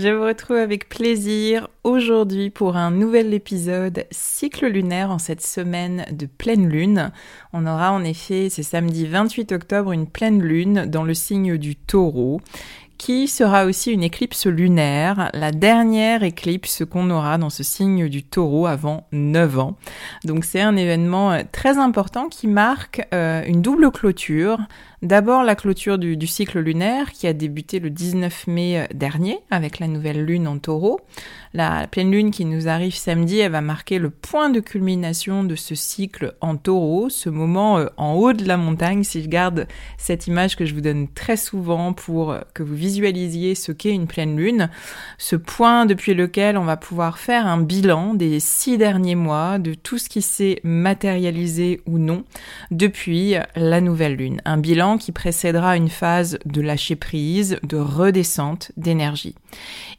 Je 0.00 0.10
vous 0.10 0.22
retrouve 0.22 0.58
avec 0.58 0.88
plaisir 0.88 1.66
aujourd'hui 1.82 2.50
pour 2.50 2.76
un 2.76 2.92
nouvel 2.92 3.34
épisode 3.34 4.04
cycle 4.12 4.68
lunaire 4.68 5.10
en 5.10 5.18
cette 5.18 5.44
semaine 5.44 6.04
de 6.12 6.26
pleine 6.26 6.68
lune. 6.68 7.10
On 7.52 7.66
aura 7.66 7.90
en 7.90 8.04
effet, 8.04 8.46
c'est 8.48 8.62
samedi 8.62 9.08
28 9.08 9.50
octobre, 9.50 9.90
une 9.90 10.06
pleine 10.06 10.40
lune 10.40 10.86
dans 10.86 11.02
le 11.02 11.14
signe 11.14 11.56
du 11.56 11.74
taureau 11.74 12.40
qui 12.96 13.26
sera 13.28 13.64
aussi 13.64 13.92
une 13.92 14.02
éclipse 14.02 14.46
lunaire, 14.46 15.30
la 15.32 15.50
dernière 15.52 16.22
éclipse 16.22 16.84
qu'on 16.84 17.10
aura 17.10 17.38
dans 17.38 17.50
ce 17.50 17.62
signe 17.62 18.08
du 18.08 18.22
taureau 18.24 18.66
avant 18.66 19.06
9 19.12 19.58
ans. 19.58 19.76
Donc 20.24 20.44
c'est 20.44 20.60
un 20.60 20.76
événement 20.76 21.32
euh, 21.32 21.42
très 21.50 21.78
important 21.78 22.28
qui 22.28 22.48
marque 22.48 23.06
euh, 23.14 23.42
une 23.46 23.62
double 23.62 23.90
clôture. 23.90 24.58
D'abord 25.00 25.44
la 25.44 25.54
clôture 25.54 25.96
du, 25.96 26.26
cycle 26.26 26.58
lunaire 26.58 27.12
qui 27.12 27.28
a 27.28 27.32
débuté 27.32 27.78
le 27.78 27.88
19 27.88 28.48
mai 28.48 28.80
euh, 28.80 28.86
dernier 28.92 29.38
avec 29.48 29.78
la 29.78 29.86
nouvelle 29.86 30.24
lune 30.24 30.48
en 30.48 30.58
taureau. 30.58 31.00
La 31.54 31.86
pleine 31.86 32.10
lune 32.10 32.32
qui 32.32 32.44
nous 32.44 32.66
arrive 32.66 32.96
samedi, 32.96 33.38
elle 33.38 33.52
va 33.52 33.60
marquer 33.60 34.00
le 34.00 34.10
point 34.10 34.50
de 34.50 34.58
culmination 34.58 35.44
de 35.44 35.54
ce 35.54 35.76
cycle 35.76 36.34
en 36.40 36.56
taureau, 36.56 37.10
ce 37.10 37.30
moment 37.30 37.86
en 37.96 38.14
haut 38.14 38.32
de 38.32 38.44
la 38.44 38.56
montagne, 38.56 39.04
si 39.04 39.22
je 39.22 39.28
garde 39.28 39.68
cette 39.98 40.26
image 40.26 40.56
que 40.56 40.66
je 40.66 40.74
vous 40.74 40.80
donne 40.80 41.06
très 41.06 41.36
souvent 41.36 41.92
pour 41.92 42.36
que 42.52 42.64
vous 42.64 42.74
visualisiez 42.74 43.54
ce 43.54 43.70
qu'est 43.72 43.94
une 43.94 44.08
pleine 44.08 44.36
lune, 44.36 44.68
ce 45.16 45.36
point 45.36 45.86
depuis 45.86 46.12
lequel 46.12 46.58
on 46.58 46.64
va 46.64 46.76
pouvoir 46.76 47.18
faire 47.18 47.46
un 47.46 47.62
bilan 47.62 48.14
des 48.14 48.40
six 48.40 48.76
derniers 48.76 49.14
mois 49.14 49.58
de 49.58 49.74
tout 49.74 49.96
ce 49.96 50.08
qui 50.08 50.22
s'est 50.22 50.60
matérialisé 50.64 51.80
ou 51.86 51.98
non 51.98 52.24
depuis 52.70 53.36
la 53.56 53.80
nouvelle 53.80 54.16
lune. 54.16 54.42
Un 54.44 54.58
bilan 54.58 54.87
qui 54.96 55.12
précédera 55.12 55.76
une 55.76 55.90
phase 55.90 56.38
de 56.46 56.60
lâcher 56.60 56.96
prise, 56.96 57.58
de 57.62 57.76
redescente 57.76 58.72
d'énergie. 58.76 59.34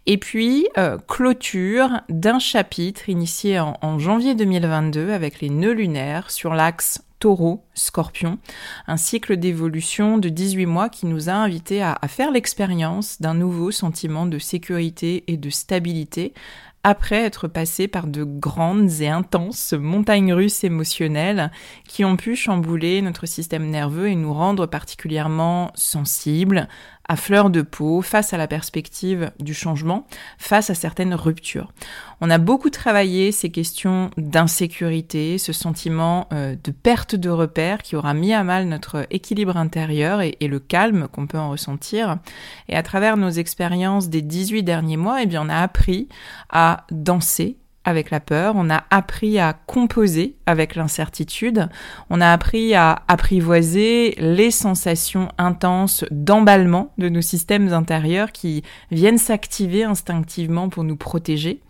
Et 0.05 0.17
puis, 0.17 0.67
euh, 0.77 0.97
clôture 1.07 2.01
d'un 2.09 2.39
chapitre 2.39 3.09
initié 3.09 3.59
en, 3.59 3.99
janvier 3.99 4.33
2022 4.33 5.11
avec 5.11 5.41
les 5.41 5.49
nœuds 5.49 5.73
lunaires 5.73 6.31
sur 6.31 6.53
l'axe 6.53 7.03
taureau, 7.19 7.65
scorpion, 7.73 8.39
un 8.87 8.95
cycle 8.95 9.35
d'évolution 9.35 10.17
de 10.17 10.29
18 10.29 10.65
mois 10.65 10.87
qui 10.87 11.05
nous 11.05 11.27
a 11.27 11.33
invités 11.33 11.83
à 11.83 11.99
faire 12.07 12.31
l'expérience 12.31 13.19
d'un 13.19 13.33
nouveau 13.33 13.71
sentiment 13.71 14.25
de 14.25 14.39
sécurité 14.39 15.25
et 15.27 15.35
de 15.35 15.49
stabilité 15.49 16.33
après 16.83 17.23
être 17.23 17.47
passé 17.47 17.87
par 17.87 18.07
de 18.07 18.23
grandes 18.23 19.01
et 19.01 19.09
intenses 19.09 19.73
montagnes 19.73 20.33
russes 20.33 20.63
émotionnelles 20.63 21.51
qui 21.87 22.05
ont 22.05 22.15
pu 22.15 22.35
chambouler 22.35 23.01
notre 23.01 23.25
système 23.25 23.69
nerveux 23.69 24.07
et 24.07 24.15
nous 24.15 24.33
rendre 24.33 24.65
particulièrement 24.65 25.71
sensibles, 25.75 26.67
à 27.09 27.15
fleur 27.15 27.49
de 27.49 27.63
peau 27.63 28.01
face 28.01 28.33
à 28.33 28.37
la 28.37 28.47
perspective 28.47 29.31
du 29.39 29.53
changement, 29.53 30.05
face 30.37 30.69
à 30.69 30.75
certaines 30.75 31.15
ruptures. 31.15 31.73
On 32.21 32.29
a 32.29 32.37
beaucoup 32.37 32.69
travaillé 32.69 33.31
ces 33.31 33.49
questions 33.49 34.11
d'insécurité, 34.15 35.39
ce 35.39 35.51
sentiment 35.51 36.27
euh, 36.31 36.55
de 36.63 36.71
perte 36.71 37.15
de 37.15 37.29
repères 37.29 37.81
qui 37.81 37.95
aura 37.95 38.13
mis 38.13 38.31
à 38.31 38.43
mal 38.43 38.67
notre 38.67 39.07
équilibre 39.09 39.57
intérieur 39.57 40.21
et, 40.21 40.37
et 40.39 40.47
le 40.47 40.59
calme 40.59 41.07
qu'on 41.11 41.25
peut 41.25 41.39
en 41.39 41.49
ressentir. 41.49 42.19
Et 42.67 42.75
à 42.75 42.83
travers 42.83 43.17
nos 43.17 43.31
expériences 43.31 44.09
des 44.09 44.21
18 44.21 44.61
derniers 44.61 44.97
mois, 44.97 45.23
eh 45.23 45.25
bien, 45.25 45.41
on 45.43 45.49
a 45.49 45.57
appris 45.57 46.07
à 46.51 46.85
danser 46.91 47.57
avec 47.89 48.11
la 48.11 48.19
peur, 48.19 48.53
on 48.55 48.69
a 48.69 48.83
appris 48.89 49.39
à 49.39 49.53
composer 49.53 50.35
avec 50.45 50.75
l'incertitude, 50.75 51.67
on 52.09 52.21
a 52.21 52.31
appris 52.31 52.73
à 52.75 53.03
apprivoiser 53.07 54.15
les 54.19 54.51
sensations 54.51 55.29
intenses 55.37 56.05
d'emballement 56.11 56.93
de 56.97 57.09
nos 57.09 57.21
systèmes 57.21 57.73
intérieurs 57.73 58.31
qui 58.31 58.63
viennent 58.91 59.17
s'activer 59.17 59.83
instinctivement 59.83 60.69
pour 60.69 60.83
nous 60.83 60.95
protéger. 60.95 61.61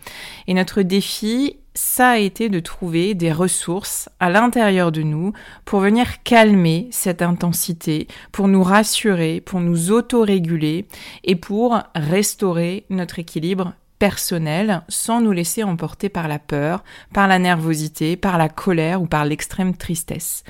Et 0.48 0.54
notre 0.54 0.82
défi, 0.82 1.56
ça 1.74 2.10
a 2.10 2.18
été 2.18 2.50
de 2.50 2.60
trouver 2.60 3.14
des 3.14 3.32
ressources 3.32 4.10
à 4.20 4.30
l'intérieur 4.30 4.92
de 4.92 5.02
nous 5.02 5.32
pour 5.64 5.80
venir 5.80 6.24
calmer 6.24 6.90
cette 6.92 7.22
intensité, 7.22 8.08
pour 8.32 8.50
nous 8.50 8.64
rassurer, 8.64 9.40
pour 9.40 9.62
nous 9.62 9.92
auto-réguler 9.92 10.88
et 11.24 11.36
pour 11.36 11.82
restaurer 11.96 12.86
notre 12.90 13.20
équilibre 13.20 13.74
personnel 14.00 14.82
sans 14.88 15.22
nous 15.22 15.34
laisser 15.34 15.64
emporter 15.64 16.10
par 16.10 16.28
la 16.28 16.40
peur, 16.40 16.84
par 17.14 17.28
la 17.28 17.38
nervosité, 17.38 18.16
par 18.16 18.38
la 18.38 18.50
colère 18.50 19.02
ou 19.02 19.06
par 19.06 19.26
l'extrême 19.26 19.76
tristesse. 19.76 20.44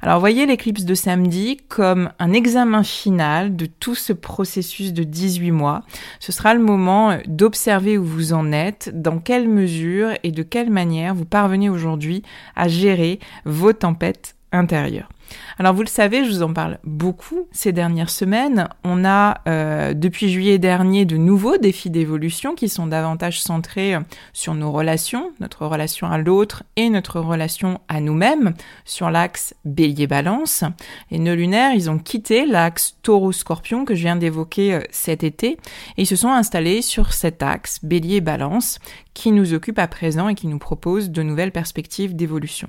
Alors 0.00 0.20
voyez 0.20 0.46
l'éclipse 0.46 0.84
de 0.84 0.94
samedi 0.94 1.58
comme 1.68 2.10
un 2.18 2.32
examen 2.32 2.82
final 2.82 3.54
de 3.56 3.66
tout 3.66 3.94
ce 3.94 4.12
processus 4.12 4.92
de 4.92 5.02
18 5.02 5.50
mois. 5.50 5.82
Ce 6.20 6.32
sera 6.32 6.54
le 6.54 6.60
moment 6.60 7.18
d'observer 7.26 7.98
où 7.98 8.04
vous 8.04 8.32
en 8.32 8.52
êtes, 8.52 8.90
dans 8.94 9.18
quelle 9.18 9.48
mesure 9.48 10.12
et 10.22 10.30
de 10.32 10.42
quelle 10.42 10.70
manière 10.70 11.14
vous 11.14 11.24
parvenez 11.24 11.68
aujourd'hui 11.68 12.22
à 12.56 12.68
gérer 12.68 13.18
vos 13.44 13.72
tempêtes 13.72 14.36
intérieures. 14.52 15.08
Alors 15.58 15.74
vous 15.74 15.82
le 15.82 15.88
savez, 15.88 16.24
je 16.24 16.30
vous 16.30 16.42
en 16.42 16.52
parle 16.52 16.78
beaucoup 16.84 17.48
ces 17.52 17.72
dernières 17.72 18.10
semaines. 18.10 18.68
On 18.84 19.04
a 19.04 19.40
euh, 19.46 19.94
depuis 19.94 20.30
juillet 20.30 20.58
dernier 20.58 21.04
de 21.04 21.16
nouveaux 21.16 21.58
défis 21.58 21.90
d'évolution 21.90 22.54
qui 22.54 22.68
sont 22.68 22.86
davantage 22.86 23.42
centrés 23.42 23.96
sur 24.32 24.54
nos 24.54 24.72
relations, 24.72 25.32
notre 25.40 25.66
relation 25.66 26.06
à 26.08 26.18
l'autre 26.18 26.62
et 26.76 26.90
notre 26.90 27.20
relation 27.20 27.80
à 27.88 28.00
nous-mêmes, 28.00 28.54
sur 28.84 29.10
l'axe 29.10 29.54
bélier-balance. 29.64 30.64
Les 31.10 31.18
nœuds 31.18 31.34
lunaires, 31.34 31.72
ils 31.74 31.90
ont 31.90 31.98
quitté 31.98 32.46
l'axe 32.46 32.96
taureau-scorpion 33.02 33.84
que 33.84 33.94
je 33.94 34.02
viens 34.02 34.16
d'évoquer 34.16 34.74
euh, 34.74 34.80
cet 34.90 35.24
été 35.24 35.58
et 35.96 36.02
ils 36.02 36.06
se 36.06 36.16
sont 36.16 36.30
installés 36.30 36.82
sur 36.82 37.12
cet 37.12 37.42
axe 37.42 37.80
bélier-balance 37.82 38.78
qui 39.14 39.32
nous 39.32 39.54
occupe 39.54 39.78
à 39.78 39.88
présent 39.88 40.28
et 40.28 40.34
qui 40.34 40.46
nous 40.46 40.58
propose 40.58 41.10
de 41.10 41.22
nouvelles 41.22 41.52
perspectives 41.52 42.16
d'évolution. 42.16 42.68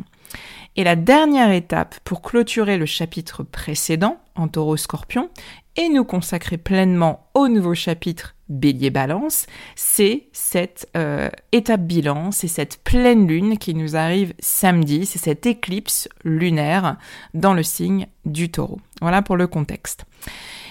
Et 0.76 0.84
la 0.84 0.96
dernière 0.96 1.52
étape 1.52 1.96
pour 2.04 2.22
clôturer 2.22 2.78
le 2.78 2.86
chapitre 2.86 3.44
précédent, 3.44 4.18
en 4.36 4.48
taureau 4.48 4.78
scorpion, 4.78 5.30
et 5.76 5.90
nous 5.90 6.04
consacrer 6.04 6.58
pleinement 6.58 7.30
au 7.34 7.48
nouveau 7.48 7.74
chapitre 7.74 8.36
bélier 8.50 8.90
balance, 8.90 9.46
c'est 9.76 10.28
cette 10.34 10.88
euh, 10.96 11.30
étape 11.52 11.82
bilan, 11.82 12.32
c'est 12.32 12.48
cette 12.48 12.84
pleine 12.84 13.28
lune 13.28 13.58
qui 13.58 13.74
nous 13.74 13.96
arrive 13.96 14.34
samedi, 14.40 15.06
c'est 15.06 15.20
cette 15.20 15.46
éclipse 15.46 16.10
lunaire 16.24 16.98
dans 17.34 17.54
le 17.54 17.64
signe 17.64 18.08
du 18.26 18.50
taureau. 18.50 18.80
Voilà 19.02 19.22
pour 19.22 19.38
le 19.38 19.48
contexte. 19.48 20.06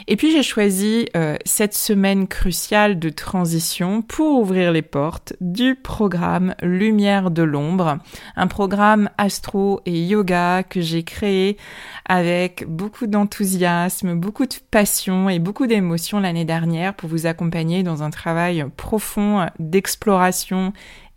Et 0.09 0.17
puis 0.17 0.33
j'ai 0.33 0.43
choisi 0.43 1.07
euh, 1.17 1.37
cette 1.45 1.75
semaine 1.75 2.27
cruciale 2.27 2.99
de 2.99 3.09
transition 3.09 4.03
pour 4.03 4.41
ouvrir 4.41 4.73
les 4.73 4.83
portes 4.83 5.35
du 5.41 5.75
programme 5.75 6.55
Lumière 6.63 7.31
de 7.31 7.43
l'ombre, 7.43 7.99
un 8.37 8.47
programme 8.47 9.11
astro 9.19 9.81
et 9.87 10.05
yoga 10.05 10.63
que 10.63 10.81
j'ai 10.81 11.05
créé 11.05 11.57
avec 12.09 12.65
beaucoup 12.67 13.07
d'enthousiasme, 13.07 14.15
beaucoup 14.15 14.47
de 14.47 14.55
passion 14.71 15.29
et 15.29 15.39
beaucoup 15.39 15.67
d'émotion 15.67 16.21
l'année 16.21 16.45
dernière 16.45 16.95
pour 16.95 17.09
vous 17.09 17.27
accompagner 17.27 17.83
dans 17.83 18.03
un 18.03 18.11
travail 18.11 18.65
profond 18.77 19.47
d'exploration 19.59 20.73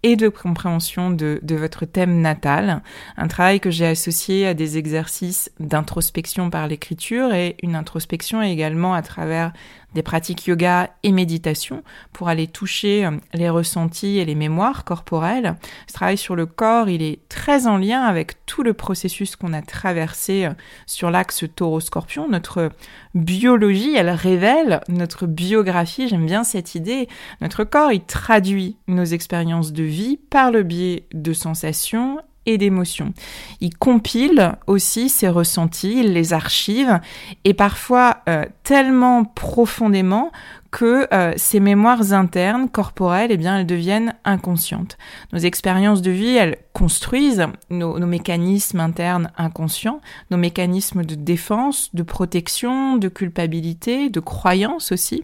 et 0.05 0.15
de 0.15 0.29
compréhension 0.29 1.09
de, 1.09 1.39
votre 1.55 1.85
thème 1.85 2.21
natal. 2.21 2.83
Un 3.17 3.27
travail 3.27 3.59
que 3.59 3.71
j'ai 3.71 3.87
associé 3.87 4.45
à 4.45 4.53
des 4.53 4.77
exercices 4.77 5.51
d'introspection 5.59 6.51
par 6.51 6.67
l'écriture 6.67 7.33
et 7.33 7.55
une 7.63 7.75
introspection 7.75 8.39
également 8.43 8.93
à 8.93 9.01
travers 9.01 9.51
des 9.95 10.03
pratiques 10.03 10.45
yoga 10.45 10.91
et 11.01 11.11
méditation 11.11 11.81
pour 12.13 12.27
aller 12.27 12.47
toucher 12.47 13.05
euh, 13.05 13.11
les 13.33 13.49
ressentis 13.49 14.19
et 14.19 14.25
les 14.25 14.35
mémoires 14.35 14.83
corporelles. 14.83 15.55
Ce 15.87 15.93
travail 15.93 16.17
sur 16.17 16.35
le 16.35 16.45
corps, 16.45 16.89
il 16.89 17.01
est 17.01 17.27
très 17.29 17.65
en 17.65 17.77
lien 17.77 18.01
avec 18.01 18.45
tout 18.45 18.61
le 18.61 18.73
processus 18.73 19.35
qu'on 19.35 19.53
a 19.53 19.61
traversé 19.61 20.45
euh, 20.45 20.53
sur 20.85 21.09
l'axe 21.09 21.45
taureau-scorpion. 21.55 22.27
Notre 22.29 22.69
biologie, 23.15 23.95
elle 23.95 24.09
révèle 24.09 24.81
notre 24.89 25.25
biographie, 25.25 26.09
j'aime 26.09 26.25
bien 26.25 26.43
cette 26.43 26.75
idée. 26.75 27.07
Notre 27.41 27.63
corps, 27.63 27.93
il 27.93 28.01
traduit 28.01 28.77
nos 28.87 29.05
expériences 29.05 29.71
de 29.71 29.83
vie 29.83 30.17
par 30.29 30.51
le 30.51 30.63
biais 30.63 31.07
de 31.13 31.31
sensations 31.31 32.19
et 32.45 32.57
d'émotions. 32.57 33.13
Il 33.61 33.75
compile 33.75 34.55
aussi 34.67 35.09
ses 35.09 35.29
ressentis, 35.29 35.99
il 35.99 36.13
les 36.13 36.33
archive 36.33 36.99
et 37.43 37.53
parfois 37.53 38.17
euh, 38.29 38.45
tellement 38.63 39.23
profondément 39.23 40.31
que 40.75 41.07
euh, 41.13 41.31
ces 41.37 41.61
mémoires 41.61 42.11
internes, 42.11 42.67
corporelles, 42.67 43.31
eh 43.31 43.37
bien, 43.37 43.57
elles 43.57 43.65
deviennent 43.65 44.13
inconscientes. 44.25 44.97
Nos 45.31 45.39
expériences 45.39 46.01
de 46.01 46.11
vie, 46.11 46.35
elles 46.35 46.57
construisent 46.73 47.47
nos, 47.69 47.97
mécanismes 48.05 48.81
internes 48.81 49.31
inconscients, 49.37 50.01
nos 50.31 50.37
mécanismes 50.37 51.05
de 51.05 51.15
défense, 51.15 51.95
de 51.95 52.03
protection, 52.03 52.97
de 52.97 53.07
culpabilité, 53.07 54.09
de 54.09 54.19
croyance 54.19 54.91
aussi. 54.91 55.23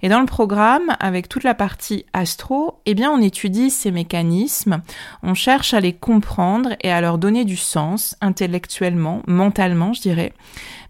Et 0.00 0.08
dans 0.08 0.20
le 0.20 0.26
programme, 0.26 0.94
avec 1.00 1.28
toute 1.28 1.42
la 1.42 1.54
partie 1.54 2.06
astro, 2.12 2.78
eh 2.86 2.94
bien, 2.94 3.10
on 3.10 3.20
étudie 3.20 3.70
ces 3.70 3.90
mécanismes, 3.90 4.80
on 5.24 5.34
cherche 5.34 5.74
à 5.74 5.80
les 5.80 5.92
comprendre 5.92 6.76
et 6.84 6.92
à 6.92 7.00
leur 7.00 7.18
donner 7.18 7.44
du 7.44 7.56
sens 7.56 8.14
intellectuellement, 8.20 9.22
mentalement, 9.26 9.92
je 9.92 10.02
dirais. 10.02 10.34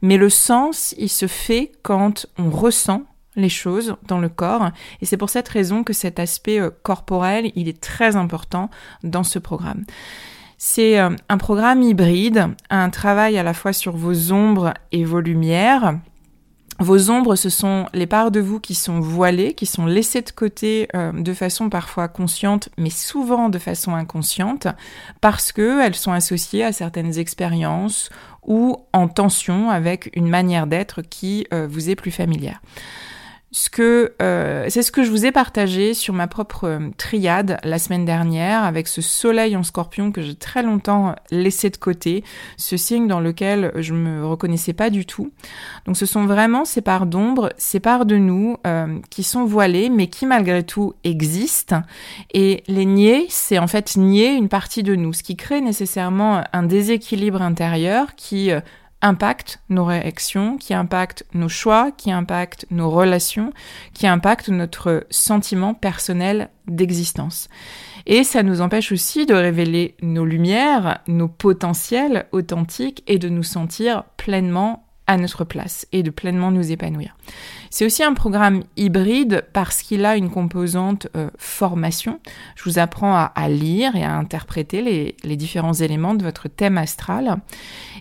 Mais 0.03 0.19
le 0.19 0.29
sens, 0.29 0.95
il 0.99 1.09
se 1.09 1.27
fait 1.27 1.73
quand 1.83 2.27
on 2.37 2.51
ressent 2.51 3.05
les 3.37 3.49
choses 3.49 3.97
dans 4.07 4.19
le 4.19 4.29
corps. 4.29 4.71
Et 5.01 5.07
c'est 5.07 5.17
pour 5.17 5.31
cette 5.31 5.49
raison 5.49 5.85
que 5.85 5.93
cet 5.93 6.19
aspect 6.19 6.61
euh, 6.61 6.71
corporel, 6.83 7.53
il 7.55 7.69
est 7.69 7.81
très 7.81 8.17
important 8.17 8.71
dans 9.03 9.25
ce 9.25 9.39
programme. 9.39 9.85
C'est 10.59 10.99
euh, 10.99 11.11
un 11.29 11.39
programme 11.39 11.83
hybride, 11.83 12.49
un 12.71 12.91
travail 12.91 13.39
à 13.39 13.43
la 13.43 13.55
fois 13.55 13.73
sur 13.73 13.97
vos 13.97 14.33
ombres 14.33 14.75
et 14.93 15.05
vos 15.05 15.21
lumières. 15.21 15.99
Vos 16.81 17.09
ombres, 17.09 17.37
ce 17.37 17.51
sont 17.51 17.87
les 17.95 18.07
parts 18.07 18.33
de 18.33 18.41
vous 18.41 18.59
qui 18.59 18.75
sont 18.75 18.99
voilées, 18.99 19.55
qui 19.55 19.65
sont 19.65 19.87
laissées 19.87 20.23
de 20.23 20.31
côté 20.31 20.89
euh, 20.97 21.13
de 21.13 21.33
façon 21.33 21.71
parfois 21.71 22.09
consciente, 22.09 22.69
mais 22.77 22.91
souvent 22.91 23.49
de 23.49 23.59
façon 23.61 23.95
inconsciente, 23.95 24.67
parce 25.21 25.53
qu'elles 25.53 25.95
sont 25.95 26.11
associées 26.11 26.65
à 26.65 26.73
certaines 26.73 27.17
expériences 27.19 28.11
ou 28.43 28.77
en 28.93 29.07
tension 29.07 29.71
avec 29.71 30.11
une 30.15 30.29
manière 30.29 30.67
d'être 30.67 31.01
qui 31.01 31.47
vous 31.51 31.89
est 31.89 31.95
plus 31.95 32.11
familière 32.11 32.61
ce 33.55 33.71
que 33.71 34.15
euh, 34.21 34.67
c'est 34.69 34.83
ce 34.83 34.91
que 34.91 35.05
je 35.05 35.11
vous 35.13 35.27
ai 35.27 35.31
partagé 35.31 35.95
sur 35.95 36.13
ma 36.13 36.27
propre 36.27 36.65
euh, 36.65 36.91
triade 36.99 37.59
la 37.63 37.79
semaine 37.79 38.05
dernière 38.05 38.65
avec 38.65 38.89
ce 38.89 39.01
soleil 39.01 39.57
en 39.57 39.63
scorpion 39.63 40.11
que 40.11 40.23
j'ai 40.23 40.35
très 40.35 40.65
longtemps 40.65 41.15
laissé 41.31 41.71
de 41.71 41.77
côté, 41.77 42.25
ce 42.57 42.77
signe 42.77 43.07
dans 43.07 43.21
lequel 43.21 43.71
je 43.77 43.95
me 43.95 44.27
reconnaissais 44.27 44.73
pas 44.73 44.91
du 44.91 45.07
tout. 45.07 45.31
Donc 45.87 45.97
ce 45.97 46.05
sont 46.05 46.27
vraiment 46.27 46.65
ces 46.65 46.81
parts 46.81 47.07
d'ombre, 47.07 47.53
ces 47.57 47.79
parts 47.79 48.07
de 48.07 48.17
nous 48.17 48.57
euh, 48.67 48.99
qui 49.09 49.23
sont 49.23 49.45
voilées 49.45 49.89
mais 49.89 50.09
qui 50.09 50.27
malgré 50.27 50.65
tout 50.65 50.95
existent 51.05 51.83
et 52.33 52.65
les 52.67 52.87
nier, 52.87 53.27
c'est 53.29 53.61
en 53.61 53.69
fait 53.69 53.97
nier 53.97 54.33
une 54.33 54.49
partie 54.49 54.83
de 54.83 54.97
nous, 54.97 55.13
ce 55.13 55.23
qui 55.23 55.37
crée 55.37 55.61
nécessairement 55.61 56.43
un 56.53 56.63
déséquilibre 56.65 57.41
intérieur 57.41 58.17
qui 58.17 58.51
impacte 59.05 59.61
nos 59.69 59.85
réactions, 59.85 60.57
qui 60.57 60.73
impacte 60.73 61.27
nos 61.35 61.51
choix, 61.51 61.93
qui 61.93 62.11
impacte 62.11 62.67
nos 62.71 62.91
relations, 62.91 63.53
qui 63.93 64.07
impacte 64.07 64.49
notre 64.49 65.07
sentiment 65.11 65.75
personnel 65.75 66.49
d'existence. 66.67 67.49
Et 68.07 68.25
ça 68.25 68.43
nous 68.43 68.63
empêche 68.63 68.93
aussi 68.93 69.27
de 69.27 69.35
révéler 69.35 69.95
nos 70.01 70.25
lumières, 70.25 71.01
nos 71.07 71.29
potentiels 71.29 72.27
authentiques 72.33 73.03
et 73.07 73.19
de 73.19 73.29
nous 73.29 73.43
sentir 73.43 74.05
pleinement 74.17 74.85
à 75.07 75.19
notre 75.19 75.45
place 75.45 75.87
et 75.93 76.03
de 76.03 76.11
pleinement 76.11 76.51
nous 76.51 76.73
épanouir. 76.73 77.17
C'est 77.71 77.85
aussi 77.85 78.03
un 78.03 78.15
programme 78.15 78.63
hybride 78.77 79.45
parce 79.53 79.83
qu'il 79.83 80.07
a 80.07 80.17
une 80.17 80.31
composante 80.31 81.09
euh, 81.15 81.29
formation. 81.37 82.21
Je 82.57 82.65
vous 82.65 82.79
apprends 82.79 83.15
à, 83.15 83.49
lire 83.49 83.97
et 83.97 84.05
à 84.05 84.15
interpréter 84.15 84.81
les, 84.81 85.17
les 85.23 85.37
différents 85.37 85.75
éléments 85.75 86.15
de 86.15 86.23
votre 86.23 86.49
thème 86.49 86.79
astral. 86.79 87.37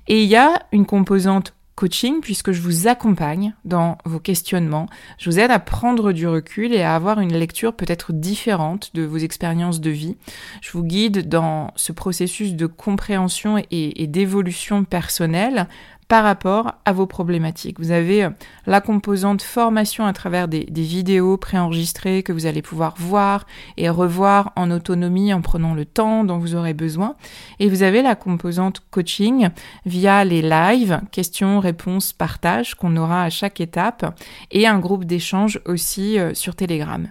Et 0.08 0.24
il 0.24 0.30
y 0.30 0.36
a 0.36 0.66
une 0.72 0.86
composante 0.86 1.54
coaching 1.76 2.22
puisque 2.22 2.52
je 2.52 2.62
vous 2.62 2.88
accompagne 2.88 3.56
dans 3.66 3.98
vos 4.06 4.20
questionnements. 4.20 4.88
Je 5.18 5.30
vous 5.30 5.40
aide 5.40 5.52
à 5.52 5.60
prendre 5.60 6.12
du 6.12 6.28
recul 6.28 6.74
et 6.74 6.82
à 6.82 6.96
avoir 6.96 7.20
une 7.20 7.34
lecture 7.34 7.74
peut-être 7.74 8.14
différente 8.14 8.92
de 8.94 9.04
vos 9.04 9.18
expériences 9.18 9.82
de 9.82 9.90
vie. 9.90 10.18
Je 10.62 10.72
vous 10.72 10.84
guide 10.84 11.28
dans 11.28 11.72
ce 11.76 11.92
processus 11.92 12.54
de 12.54 12.68
compréhension 12.68 13.62
et, 13.72 14.08
d'évolution 14.08 14.84
personnelle 14.84 15.68
par 16.08 16.24
rapport 16.24 16.74
à 16.86 16.94
vos 16.94 17.06
problématiques. 17.06 17.80
Vous 17.80 17.92
avez 17.92 18.26
euh, 18.26 18.30
la 18.66 18.82
composante 18.82 19.42
formation 19.42 20.06
à 20.06 20.14
travers 20.14 20.48
des, 20.48 20.66
vidéos 20.84 21.38
préenregistrées 21.38 22.24
que 22.24 22.34
vous 22.34 22.46
allez 22.46 22.62
pouvoir 22.62 22.96
voir 22.98 23.46
et 23.78 23.90
revoir 23.90 24.52
en 24.56 24.70
autonomie 24.72 25.34
en 25.34 25.42
prenant 25.42 25.74
le 25.74 25.86
temps 25.86 26.24
dont 26.24 26.38
vous 26.38 26.56
aurez 26.56 26.74
besoin. 26.74 27.16
Et 27.60 27.70
vous 27.70 27.84
avez 27.84 28.02
la 28.02 28.16
composante 28.16 28.82
coaching 28.92 29.50
via 29.86 30.26
les 30.26 30.42
lives, 30.42 31.02
questions, 31.12 31.60
réponses, 31.60 32.14
partage 32.14 32.76
qu'on 32.76 32.98
aura 32.98 33.24
à 33.24 33.30
chaque 33.30 33.62
étape 33.62 34.20
et 34.52 34.68
un 34.68 34.80
groupe 34.80 35.06
d'échange 35.06 35.62
aussi 35.66 36.20
euh, 36.20 36.34
sur 36.34 36.56
Telegram. 36.56 37.08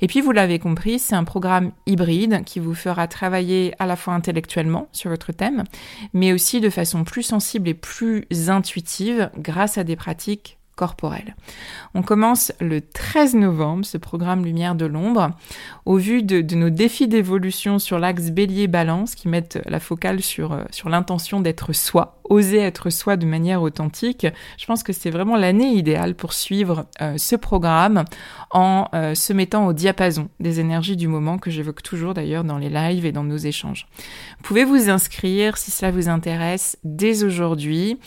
Et 0.00 0.06
puis 0.06 0.20
vous 0.20 0.32
l'avez 0.32 0.58
compris, 0.58 0.98
c'est 0.98 1.16
un 1.16 1.24
programme 1.24 1.72
hybride 1.86 2.44
qui 2.44 2.60
vous 2.60 2.74
fera 2.74 3.08
travailler 3.08 3.74
à 3.78 3.86
la 3.86 3.96
fois 3.96 4.14
intellectuellement 4.14 4.88
sur 4.92 5.10
votre 5.10 5.32
thème, 5.32 5.64
mais 6.12 6.32
aussi 6.32 6.60
de 6.60 6.70
façon 6.70 7.04
plus 7.04 7.22
sensible 7.22 7.68
et 7.68 7.74
plus 7.74 8.24
intuitive 8.48 9.30
grâce 9.36 9.78
à 9.78 9.84
des 9.84 9.96
pratiques 9.96 10.58
corporelles. 10.76 11.34
On 11.94 12.02
commence 12.02 12.52
le 12.60 12.82
13 12.82 13.34
novembre 13.34 13.84
ce 13.84 13.96
programme 13.96 14.44
Lumière 14.44 14.74
de 14.74 14.84
l'ombre. 14.84 15.30
Au 15.86 15.96
vu 15.96 16.22
de, 16.22 16.54
nos 16.54 16.70
défis 16.70 17.08
d'évolution 17.08 17.78
sur 17.78 17.98
l'axe 17.98 18.30
bélier-balance 18.30 19.14
qui 19.14 19.28
mettent 19.28 19.58
la 19.64 19.80
focale 19.80 20.20
sur, 20.20 20.52
euh, 20.52 20.64
sur 20.70 20.90
l'intention 20.90 21.40
d'être 21.40 21.72
soi, 21.72 22.15
oser 22.30 22.58
être 22.58 22.90
soi 22.90 23.16
de 23.16 23.26
manière 23.26 23.62
authentique, 23.62 24.26
je 24.58 24.66
pense 24.66 24.82
que 24.82 24.92
c'est 24.92 25.10
vraiment 25.10 25.36
l'année 25.36 25.74
idéale 25.74 26.14
pour 26.14 26.32
suivre 26.32 26.86
euh, 27.00 27.16
ce 27.18 27.36
programme 27.36 28.04
en 28.50 28.88
euh, 28.94 29.14
se 29.14 29.32
mettant 29.32 29.66
au 29.66 29.72
diapason 29.72 30.28
des 30.40 30.60
énergies 30.60 30.96
du 30.96 31.08
moment 31.08 31.38
que 31.38 31.50
j'évoque 31.50 31.82
toujours 31.82 32.14
d'ailleurs 32.14 32.44
dans 32.44 32.58
les 32.58 32.68
lives 32.68 33.06
et 33.06 33.12
dans 33.12 33.24
nos 33.24 33.36
échanges. 33.36 33.86
Vous 34.38 34.44
pouvez 34.44 34.64
vous 34.64 34.90
inscrire 34.90 35.56
si 35.56 35.70
cela 35.70 35.90
vous 35.90 36.08
intéresse 36.08 36.78
dès 36.84 37.24
aujourd'hui? 37.24 37.98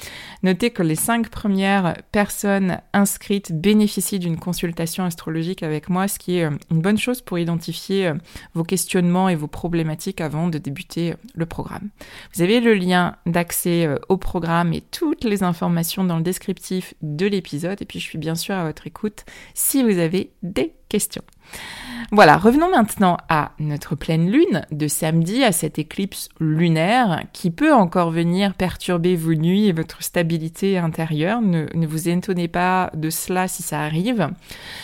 Notez 0.43 0.71
que 0.71 0.83
les 0.83 0.95
cinq 0.95 1.29
premières 1.29 1.95
personnes 2.11 2.79
inscrites 2.93 3.51
bénéficient 3.53 4.19
d'une 4.19 4.37
consultation 4.37 5.03
astrologique 5.03 5.63
avec 5.63 5.89
moi, 5.89 6.07
ce 6.07 6.19
qui 6.19 6.37
est 6.37 6.45
euh, 6.45 6.51
une 6.71 6.81
bonne 6.81 6.97
chose 6.97 7.21
pour 7.21 7.39
identifier 7.39 8.13
vos 8.53 8.63
questionnements 8.63 9.29
et 9.29 9.35
vos 9.35 9.47
problématiques 9.47 10.21
avant 10.21 10.47
de 10.47 10.57
débuter 10.57 11.15
le 11.35 11.45
programme. 11.45 11.89
Vous 12.33 12.41
avez 12.41 12.59
le 12.59 12.73
lien 12.73 13.15
d'accès 13.25 13.87
au 14.09 14.17
programme 14.17 14.73
et 14.73 14.81
toutes 14.81 15.23
les 15.23 15.43
informations 15.43 16.03
dans 16.03 16.17
le 16.17 16.23
descriptif 16.23 16.93
de 17.01 17.27
l'épisode. 17.27 17.81
Et 17.81 17.85
puis 17.85 17.99
je 17.99 18.05
suis 18.05 18.17
bien 18.17 18.35
sûr 18.35 18.55
à 18.55 18.65
votre 18.65 18.87
écoute 18.87 19.23
si 19.53 19.83
vous 19.83 19.97
avez 19.99 20.31
des 20.43 20.73
Voilà, 22.11 22.37
revenons 22.37 22.71
maintenant 22.71 23.17
à 23.29 23.51
notre 23.59 23.95
pleine 23.95 24.31
lune 24.31 24.65
de 24.71 24.87
samedi, 24.87 25.43
à 25.43 25.51
cette 25.51 25.77
éclipse 25.77 26.29
lunaire 26.39 27.23
qui 27.33 27.51
peut 27.51 27.71
encore 27.71 28.09
venir 28.09 28.55
perturber 28.55 29.15
vos 29.15 29.35
nuits 29.35 29.67
et 29.67 29.73
votre 29.73 30.01
stabilité 30.01 30.79
intérieure. 30.79 31.39
Ne, 31.41 31.67
vous 31.85 32.09
étonnez 32.09 32.47
pas 32.47 32.89
de 32.95 33.11
cela 33.11 33.47
si 33.47 33.61
ça 33.61 33.81
arrive. 33.81 34.29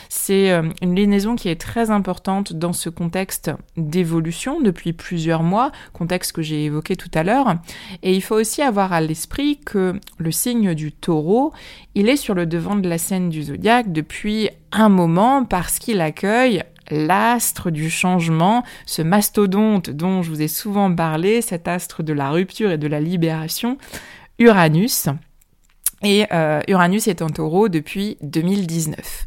C'est 0.07 0.51
euh, 0.51 0.69
une 0.83 0.95
lunaison 0.95 1.35
qui 1.35 1.49
est 1.49 1.59
très 1.59 1.89
importante 1.89 2.53
dans 2.53 2.73
ce 2.73 2.89
contexte 2.89 3.49
d'évolution 3.75 4.61
depuis 4.61 4.93
plusieurs 4.93 5.41
mois, 5.41 5.71
contexte 5.93 6.31
que 6.31 6.43
j'ai 6.43 6.65
évoqué 6.65 6.95
tout 6.95 7.11
à 7.15 7.23
l'heure. 7.23 7.55
Et 8.03 8.13
il 8.13 8.21
faut 8.21 8.35
aussi 8.35 8.61
avoir 8.61 8.93
à 8.93 9.01
l'esprit 9.01 9.59
que 9.65 9.99
le 10.19 10.31
signe 10.31 10.75
du 10.75 10.91
taureau, 10.91 11.53
il 11.95 12.07
est 12.07 12.17
sur 12.17 12.35
le 12.35 12.45
devant 12.45 12.75
de 12.75 12.87
la 12.87 12.99
scène 12.99 13.29
du 13.29 13.41
zodiaque 13.41 13.91
depuis 13.91 14.49
un 14.75 14.89
moment 14.89 15.45
parce 15.45 15.79
qu'il 15.79 16.01
accueille 16.01 16.63
l'astre 16.91 17.71
du 17.71 17.89
changement, 17.89 18.63
ce 18.85 19.01
mastodonte 19.01 19.89
dont 19.89 20.21
je 20.21 20.29
vous 20.29 20.41
ai 20.41 20.47
souvent 20.47 20.93
parlé, 20.93 21.41
cet 21.41 21.67
astre 21.67 22.03
de 22.03 22.13
la 22.13 22.29
rupture 22.29 22.71
et 22.71 22.77
de 22.77 22.87
la 22.87 22.99
libération, 22.99 23.77
Uranus. 24.37 25.07
Et 26.03 26.25
euh, 26.31 26.61
Uranus 26.67 27.07
est 27.07 27.21
en 27.21 27.29
taureau 27.29 27.69
depuis 27.69 28.17
2019. 28.21 29.25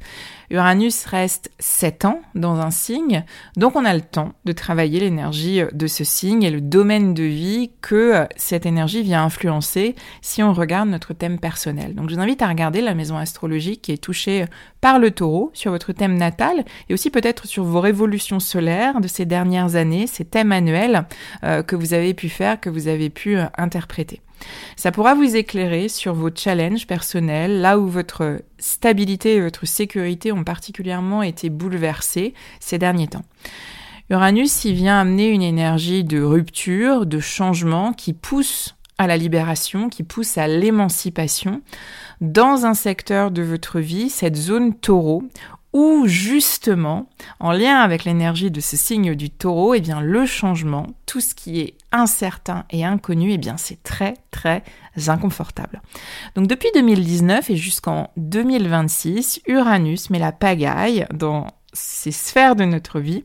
Uranus 0.50 1.04
reste 1.04 1.50
7 1.58 2.04
ans 2.06 2.22
dans 2.34 2.56
un 2.56 2.70
signe, 2.70 3.24
donc 3.56 3.76
on 3.76 3.84
a 3.84 3.94
le 3.94 4.00
temps 4.00 4.32
de 4.44 4.52
travailler 4.52 5.00
l'énergie 5.00 5.60
de 5.72 5.86
ce 5.86 6.04
signe 6.04 6.42
et 6.42 6.50
le 6.50 6.60
domaine 6.60 7.12
de 7.12 7.24
vie 7.24 7.70
que 7.82 7.94
euh, 7.94 8.24
cette 8.36 8.64
énergie 8.64 9.02
vient 9.02 9.24
influencer 9.24 9.94
si 10.22 10.42
on 10.42 10.52
regarde 10.52 10.88
notre 10.88 11.12
thème 11.12 11.38
personnel. 11.38 11.94
Donc 11.94 12.08
je 12.08 12.14
vous 12.14 12.20
invite 12.20 12.42
à 12.42 12.48
regarder 12.48 12.80
la 12.80 12.94
maison 12.94 13.16
astrologique 13.16 13.82
qui 13.82 13.92
est 13.92 14.02
touchée 14.02 14.46
par 14.80 14.98
le 14.98 15.10
taureau 15.10 15.50
sur 15.54 15.70
votre 15.70 15.92
thème 15.92 16.16
natal 16.16 16.64
et 16.88 16.94
aussi 16.94 17.10
peut-être 17.10 17.46
sur 17.46 17.64
vos 17.64 17.80
révolutions 17.80 18.40
solaires 18.40 19.00
de 19.00 19.08
ces 19.08 19.26
dernières 19.26 19.76
années, 19.76 20.06
ces 20.06 20.24
thèmes 20.24 20.52
annuels 20.52 21.06
euh, 21.44 21.62
que 21.62 21.76
vous 21.76 21.94
avez 21.94 22.14
pu 22.14 22.28
faire, 22.28 22.60
que 22.60 22.70
vous 22.70 22.88
avez 22.88 23.10
pu 23.10 23.36
euh, 23.36 23.44
interpréter. 23.56 24.20
Ça 24.76 24.92
pourra 24.92 25.14
vous 25.14 25.36
éclairer 25.36 25.88
sur 25.88 26.14
vos 26.14 26.30
challenges 26.34 26.86
personnels, 26.86 27.60
là 27.60 27.78
où 27.78 27.86
votre 27.88 28.42
stabilité 28.58 29.36
et 29.36 29.40
votre 29.40 29.66
sécurité 29.66 30.32
ont 30.32 30.44
particulièrement 30.44 31.22
été 31.22 31.50
bouleversées 31.50 32.34
ces 32.60 32.78
derniers 32.78 33.08
temps. 33.08 33.24
Uranus 34.10 34.64
y 34.64 34.72
vient 34.72 35.00
amener 35.00 35.28
une 35.28 35.42
énergie 35.42 36.02
de 36.02 36.22
rupture, 36.22 37.04
de 37.04 37.20
changement 37.20 37.92
qui 37.92 38.14
pousse 38.14 38.74
à 38.96 39.06
la 39.06 39.16
libération, 39.16 39.88
qui 39.88 40.02
pousse 40.02 40.38
à 40.38 40.48
l'émancipation 40.48 41.62
dans 42.20 42.66
un 42.66 42.74
secteur 42.74 43.30
de 43.30 43.42
votre 43.42 43.80
vie, 43.80 44.10
cette 44.10 44.36
zone 44.36 44.74
taureau, 44.74 45.22
où 45.72 46.06
justement, 46.06 47.08
en 47.38 47.52
lien 47.52 47.76
avec 47.76 48.04
l'énergie 48.04 48.50
de 48.50 48.60
ce 48.60 48.76
signe 48.76 49.14
du 49.14 49.30
taureau, 49.30 49.74
eh 49.74 49.80
bien 49.80 50.00
le 50.00 50.26
changement, 50.26 50.86
tout 51.06 51.20
ce 51.20 51.34
qui 51.34 51.60
est 51.60 51.74
incertain 51.92 52.64
et 52.70 52.84
inconnu, 52.84 53.32
eh 53.32 53.38
bien 53.38 53.56
c'est 53.56 53.82
très 53.82 54.14
très 54.30 54.62
inconfortable. 55.06 55.80
Donc 56.34 56.46
depuis 56.46 56.68
2019 56.74 57.50
et 57.50 57.56
jusqu'en 57.56 58.10
2026, 58.16 59.40
Uranus 59.46 60.10
met 60.10 60.18
la 60.18 60.32
pagaille 60.32 61.06
dans 61.12 61.46
ces 61.72 62.12
sphères 62.12 62.56
de 62.56 62.64
notre 62.64 62.98
vie 62.98 63.24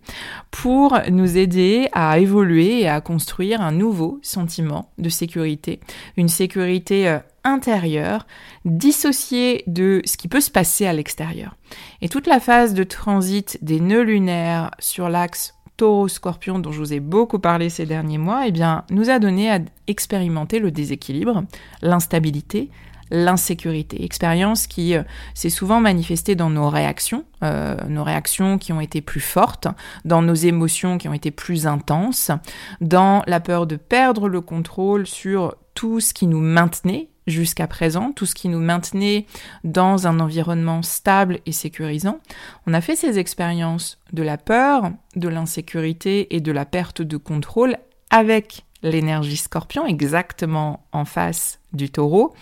pour 0.52 1.00
nous 1.10 1.38
aider 1.38 1.88
à 1.94 2.20
évoluer 2.20 2.82
et 2.82 2.90
à 2.90 3.02
construire 3.02 3.62
un 3.62 3.72
nouveau 3.72 4.20
sentiment 4.22 4.92
de 4.98 5.10
sécurité, 5.10 5.80
une 6.18 6.30
sécurité 6.30 7.08
euh, 7.08 7.20
intérieure, 7.44 8.28
dissociée 8.66 9.64
de 9.68 10.02
ce 10.06 10.18
qui 10.18 10.28
peut 10.28 10.42
se 10.42 10.52
passer 10.52 10.86
à 10.86 10.94
l'extérieur. 10.94 11.56
Et 12.02 12.10
toute 12.10 12.28
la 12.28 12.40
phase 12.40 12.74
de 12.74 12.84
transit 12.84 13.58
des 13.62 13.80
nœuds 13.80 14.04
lunaires 14.04 14.72
sur 14.80 15.10
l'axe 15.10 15.56
taureau-scorpion 15.84 16.60
dont 16.60 16.72
je 16.72 16.80
vous 16.80 16.94
ai 16.94 17.02
beaucoup 17.02 17.40
parlé 17.40 17.70
ces 17.70 17.86
derniers 17.86 18.18
mois, 18.18 18.48
eh 18.48 18.52
bien, 18.52 18.86
nous 18.90 19.10
a 19.10 19.20
donné 19.20 19.52
à 19.52 19.60
expérimenter 19.88 20.60
le 20.60 20.72
déséquilibre, 20.72 21.44
l'instabilité, 21.82 22.70
l'insécurité. 23.12 24.06
Expérience 24.06 24.66
qui 24.66 24.96
euh, 24.96 25.04
s'est 25.34 25.50
souvent 25.50 25.82
manifestée 25.82 26.36
dans 26.36 26.50
nos 26.50 26.70
réactions, 26.70 27.26
euh, 27.44 27.76
nos 27.90 28.06
réactions 28.06 28.58
qui 28.58 28.72
ont 28.72 28.80
été 28.80 29.02
plus 29.02 29.20
fortes, 29.20 29.68
dans 30.06 30.22
nos 30.22 30.36
émotions 30.36 30.98
qui 30.98 31.10
ont 31.10 31.14
été 31.14 31.32
plus 31.32 31.68
intenses, 31.68 32.32
dans 32.80 33.22
la 33.28 33.42
peur 33.42 33.68
de 33.68 33.76
perdre 33.76 34.30
le 34.30 34.40
contrôle 34.40 35.06
sur 35.06 35.54
tout 35.74 36.00
ce 36.00 36.14
qui 36.14 36.28
nous 36.28 36.40
maintenait 36.40 37.10
jusqu'à 37.28 37.68
présent, 37.68 38.12
tout 38.12 38.26
ce 38.26 38.36
qui 38.36 38.50
nous 38.50 38.60
maintenait 38.60 39.26
dans 39.64 40.08
un 40.08 40.20
environnement 40.20 40.82
stable 40.82 41.40
et 41.46 41.52
sécurisant. 41.52 42.20
On 42.68 42.74
a 42.74 42.82
fait 42.82 42.96
ces 42.96 43.20
expériences 43.20 44.00
de 44.12 44.24
la 44.24 44.38
peur, 44.38 44.92
de 45.16 45.28
l'insécurité 45.28 46.36
et 46.36 46.42
de 46.42 46.52
la 46.52 46.66
perte 46.66 47.02
de 47.02 47.18
contrôle 47.18 47.78
avec 48.10 48.66
l'énergie 48.84 49.38
scorpion 49.38 49.86
exactement 49.86 50.86
en 50.92 51.06
face 51.06 51.60
du 51.72 51.90
taureau 51.90 52.36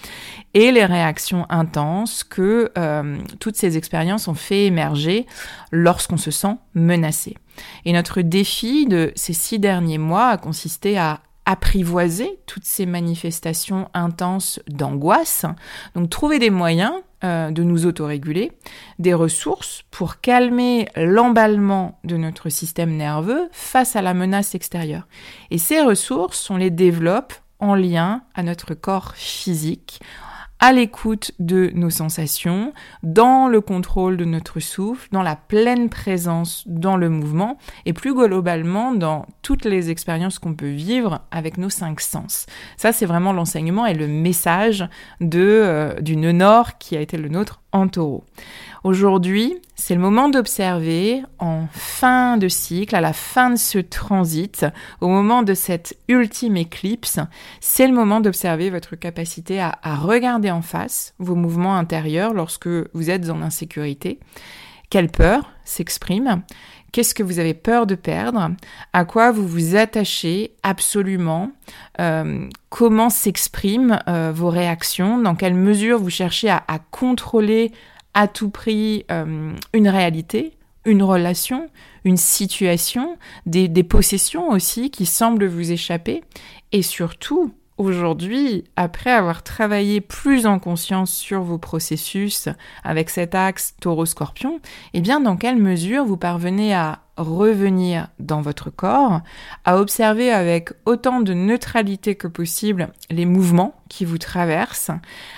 et 0.53 0.71
les 0.71 0.85
réactions 0.85 1.45
intenses 1.49 2.23
que 2.23 2.71
euh, 2.77 3.17
toutes 3.39 3.55
ces 3.55 3.77
expériences 3.77 4.27
ont 4.27 4.33
fait 4.33 4.65
émerger 4.65 5.25
lorsqu'on 5.71 6.17
se 6.17 6.31
sent 6.31 6.55
menacé. 6.73 7.37
Et 7.85 7.93
notre 7.93 8.21
défi 8.21 8.87
de 8.87 9.11
ces 9.15 9.33
six 9.33 9.59
derniers 9.59 9.99
mois 9.99 10.29
a 10.29 10.37
consisté 10.37 10.97
à 10.97 11.21
apprivoiser 11.51 12.39
toutes 12.45 12.63
ces 12.63 12.85
manifestations 12.85 13.89
intenses 13.93 14.61
d'angoisse, 14.69 15.45
donc 15.95 16.09
trouver 16.09 16.39
des 16.39 16.49
moyens 16.49 16.93
euh, 17.25 17.51
de 17.51 17.61
nous 17.63 17.85
autoréguler, 17.85 18.53
des 18.99 19.13
ressources 19.13 19.83
pour 19.91 20.21
calmer 20.21 20.87
l'emballement 20.95 21.99
de 22.05 22.15
notre 22.15 22.47
système 22.47 22.95
nerveux 22.95 23.49
face 23.51 23.97
à 23.97 24.01
la 24.01 24.13
menace 24.13 24.55
extérieure. 24.55 25.07
Et 25.49 25.57
ces 25.57 25.81
ressources, 25.81 26.49
on 26.49 26.55
les 26.55 26.71
développe 26.71 27.33
en 27.59 27.75
lien 27.75 28.21
à 28.33 28.43
notre 28.43 28.73
corps 28.73 29.13
physique, 29.15 29.99
à 30.61 30.71
l'écoute 30.71 31.31
de 31.39 31.71
nos 31.73 31.89
sensations, 31.89 32.71
dans 33.01 33.47
le 33.47 33.61
contrôle 33.61 34.15
de 34.15 34.25
notre 34.25 34.59
souffle, 34.59 35.07
dans 35.11 35.23
la 35.23 35.35
pleine 35.35 35.89
présence 35.89 36.63
dans 36.67 36.97
le 36.97 37.09
mouvement 37.09 37.57
et 37.87 37.93
plus 37.93 38.13
globalement 38.13 38.93
dans 38.93 39.25
toutes 39.41 39.65
les 39.65 39.89
expériences 39.89 40.37
qu'on 40.37 40.53
peut 40.53 40.69
vivre 40.69 41.21
avec 41.31 41.57
nos 41.57 41.69
cinq 41.69 41.99
sens. 41.99 42.45
Ça, 42.77 42.93
c'est 42.93 43.07
vraiment 43.07 43.33
l'enseignement 43.33 43.87
et 43.87 43.95
le 43.95 44.07
message 44.07 44.87
de, 45.19 45.39
euh, 45.41 45.99
du 45.99 46.15
qui 46.79 46.95
a 46.95 47.01
été 47.01 47.17
le 47.17 47.29
nôtre 47.29 47.60
en 47.71 47.87
taureau. 47.87 48.23
Aujourd'hui, 48.83 49.55
c'est 49.75 49.93
le 49.93 50.01
moment 50.01 50.29
d'observer 50.29 51.21
en 51.39 51.67
fin 51.71 52.37
de 52.37 52.47
cycle, 52.47 52.95
à 52.95 53.01
la 53.01 53.13
fin 53.13 53.51
de 53.51 53.55
ce 53.55 53.77
transit, 53.77 54.65
au 55.01 55.07
moment 55.07 55.43
de 55.43 55.53
cette 55.53 55.97
ultime 56.07 56.57
éclipse, 56.57 57.19
c'est 57.59 57.87
le 57.87 57.93
moment 57.93 58.21
d'observer 58.21 58.69
votre 58.69 58.95
capacité 58.95 59.61
à, 59.61 59.95
regarder 59.95 60.51
en 60.51 60.61
face 60.61 61.13
vos 61.19 61.35
mouvements 61.35 61.77
intérieurs 61.77 62.33
lorsque 62.33 62.67
vous 62.67 63.09
êtes 63.09 63.29
en 63.29 63.41
insécurité. 63.41 64.19
Quelle 64.89 65.09
peur 65.09 65.51
s'exprime 65.63 66.41
Qu'est-ce 66.91 67.15
que 67.15 67.23
vous 67.23 67.39
avez 67.39 67.53
peur 67.53 67.87
de 67.87 67.95
perdre 67.95 68.51
À 68.91 69.05
quoi 69.05 69.31
vous 69.31 69.47
vous 69.47 69.75
attachez 69.75 70.51
absolument 70.61 71.51
euh, 71.99 72.49
Comment 72.69 73.09
s'expriment 73.09 73.99
euh, 74.09 74.31
vos 74.33 74.49
réactions 74.49 75.17
Dans 75.17 75.35
quelle 75.35 75.55
mesure 75.55 75.99
vous 75.99 76.09
cherchez 76.09 76.49
à, 76.49 76.63
contrôler 76.91 77.71
à 78.13 78.27
tout 78.27 78.49
prix 78.49 79.05
euh, 79.09 79.53
une 79.73 79.87
réalité, 79.87 80.57
une 80.83 81.01
relation, 81.03 81.69
une 82.03 82.17
situation, 82.17 83.17
des, 83.45 83.69
possessions 83.83 84.49
aussi 84.49 84.91
qui 84.91 85.05
semblent 85.05 85.45
vous 85.45 85.71
échapper. 85.71 86.23
Et 86.73 86.81
surtout, 86.81 87.53
aujourd'hui, 87.77 88.65
après 88.75 89.11
avoir 89.11 89.43
travaillé 89.43 90.01
plus 90.01 90.45
en 90.45 90.59
conscience 90.59 91.11
sur 91.11 91.41
vos 91.41 91.57
processus 91.57 92.49
avec 92.83 93.09
cet 93.09 93.35
axe 93.35 93.75
taureau-scorpion, 93.81 94.59
eh 94.93 95.01
bien, 95.01 95.19
dans 95.19 95.37
quelle 95.37 95.57
mesure 95.57 96.05
vous 96.05 96.17
parvenez 96.17 96.73
à 96.73 96.99
revenir 97.17 98.07
dans 98.19 98.41
votre 98.41 98.69
corps, 98.69 99.21
à 99.65 99.77
observer 99.77 100.31
avec 100.31 100.69
autant 100.85 101.21
de 101.21 101.33
neutralité 101.33 102.15
que 102.15 102.27
possible 102.27 102.89
les 103.09 103.25
mouvements 103.25 103.75
qui 103.89 104.05
vous 104.05 104.17
traversent, 104.17 104.91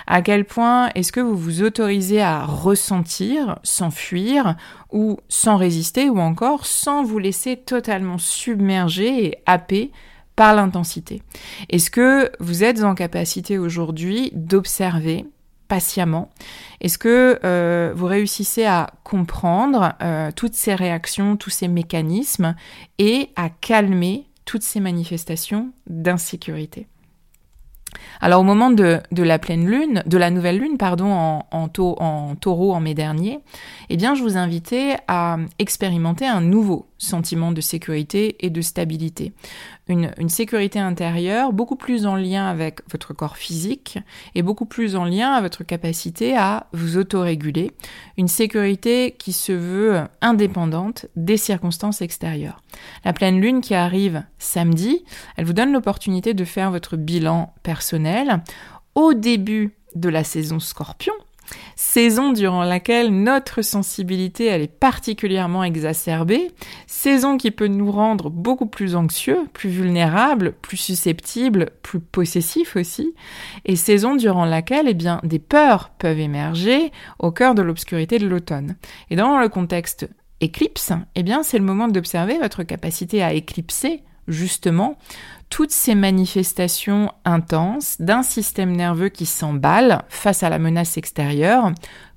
à 0.08 0.22
quel 0.22 0.46
point 0.46 0.90
est-ce 0.96 1.12
que 1.12 1.20
vous 1.20 1.36
vous 1.36 1.64
autorisez 1.64 2.22
à 2.22 2.46
ressentir 2.46 3.60
sans 3.64 3.92
fuir 3.92 4.56
ou 4.92 5.18
sans 5.30 5.58
résister 5.58 6.10
ou 6.10 6.20
encore 6.20 6.66
sans 6.66 7.04
vous 7.04 7.20
laisser 7.20 7.58
totalement 7.58 8.18
submerger 8.18 9.26
et 9.26 9.38
happer 9.46 9.92
par 10.36 10.56
l'intensité. 10.56 11.22
Est-ce 11.70 11.92
que 11.92 12.32
vous 12.40 12.64
êtes 12.64 12.84
en 12.84 12.96
capacité 12.96 13.58
aujourd'hui 13.58 14.32
d'observer 14.34 15.26
patiemment? 15.68 16.30
Est-ce 16.82 16.98
que 16.98 17.40
euh, 17.44 17.94
vous 17.96 18.06
réussissez 18.06 18.66
à 18.66 18.92
comprendre 19.04 19.94
euh, 20.02 20.32
toutes 20.36 20.56
ces 20.56 20.76
réactions, 20.76 21.38
tous 21.38 21.50
ces 21.50 21.68
mécanismes 21.68 22.56
et 22.98 23.30
à 23.36 23.50
calmer 23.50 24.26
toutes 24.46 24.64
ces 24.64 24.80
manifestations 24.80 25.72
d'insécurité? 25.88 26.88
Alors 28.22 28.42
au 28.42 28.44
moment 28.44 28.72
de, 28.72 29.02
la 29.12 29.40
pleine 29.40 29.68
lune, 29.68 30.04
de 30.06 30.18
la 30.18 30.30
nouvelle 30.30 30.60
lune, 30.60 30.78
pardon, 30.78 31.42
en, 31.52 31.68
taureau 31.68 32.74
en 32.74 32.80
mai 32.80 32.94
dernier, 32.94 33.40
eh 33.90 33.98
bien 33.98 34.16
je 34.16 34.24
vous 34.24 34.38
invitais 34.38 34.98
à 35.08 35.38
expérimenter 35.60 36.26
un 36.26 36.42
nouveau 36.42 36.88
sentiment 37.04 37.52
de 37.52 37.62
sécurité 37.62 38.46
et 38.46 38.50
de 38.50 38.62
stabilité. 38.62 39.34
Une, 39.88 40.30
sécurité 40.30 40.80
intérieure 40.80 41.52
beaucoup 41.52 41.76
plus 41.76 42.06
en 42.06 42.16
lien 42.16 42.48
avec 42.48 42.80
votre 42.90 43.14
corps 43.14 43.38
physique 43.38 44.00
et 44.34 44.42
beaucoup 44.42 44.66
plus 44.66 44.96
en 44.96 45.04
lien 45.04 45.34
avec 45.34 45.54
votre 45.54 45.64
capacité 45.66 46.38
à 46.38 46.68
vous 46.72 46.98
autoréguler. 46.98 47.72
Une 48.18 48.30
sécurité 48.30 49.16
qui 49.20 49.34
se 49.34 49.52
veut 49.52 50.02
indépendante 50.22 51.06
des 51.16 51.38
circonstances 51.38 52.02
extérieures. 52.02 52.62
La 53.04 53.14
pleine 53.14 53.42
lune 53.42 53.62
qui 53.62 53.76
arrive 53.76 54.24
samedi, 54.40 55.04
elle 55.36 55.46
vous 55.46 55.54
donne 55.54 55.74
l'opportunité 55.74 56.34
de 56.34 56.46
faire 56.46 56.72
votre 56.72 56.96
bilan 56.96 57.54
personnel 57.62 58.42
au 58.96 59.14
début 59.14 59.76
de 59.96 60.10
la 60.10 60.24
saison 60.24 60.60
scorpion, 60.60 61.14
saison 61.76 62.32
durant 62.32 62.64
laquelle 62.64 63.10
notre 63.12 63.62
sensibilité 63.62 64.46
elle 64.46 64.62
est 64.62 64.68
particulièrement 64.68 65.64
exacerbée, 65.64 66.52
saison 66.88 67.38
qui 67.38 67.52
peut 67.52 67.68
nous 67.68 67.92
rendre 67.92 68.30
beaucoup 68.30 68.66
plus 68.66 68.96
anxieux, 68.96 69.40
plus 69.54 69.70
vulnérables, 69.70 70.54
plus 70.62 70.78
susceptibles, 70.78 71.72
plus 71.82 72.00
possessifs 72.00 72.76
aussi, 72.76 73.14
et 73.66 73.76
saison 73.76 74.16
durant 74.16 74.46
laquelle 74.46 74.88
eh 74.88 74.94
bien 74.94 75.20
des 75.24 75.40
peurs 75.40 75.90
peuvent 75.90 76.20
émerger 76.20 76.92
au 77.20 77.32
cœur 77.32 77.56
de 77.56 77.62
l'obscurité 77.62 78.20
de 78.20 78.28
l'automne. 78.28 78.76
Et 79.10 79.16
dans 79.16 79.40
le 79.40 79.50
contexte 79.50 80.08
éclipse, 80.42 80.92
eh 81.16 81.24
bien 81.24 81.44
c'est 81.44 81.58
le 81.58 81.64
moment 81.64 81.88
d'observer 81.88 82.38
votre 82.38 82.64
capacité 82.64 83.24
à 83.24 83.34
éclipser 83.34 84.04
justement 84.28 84.98
toutes 85.50 85.72
ces 85.72 85.96
manifestations 85.96 87.12
intenses 87.26 87.98
d'un 88.00 88.24
système 88.24 88.76
nerveux 88.76 89.10
qui 89.10 89.26
s'emballe 89.26 90.04
face 90.10 90.44
à 90.44 90.50
la 90.50 90.60
menace 90.60 90.98
extérieure 90.98 91.72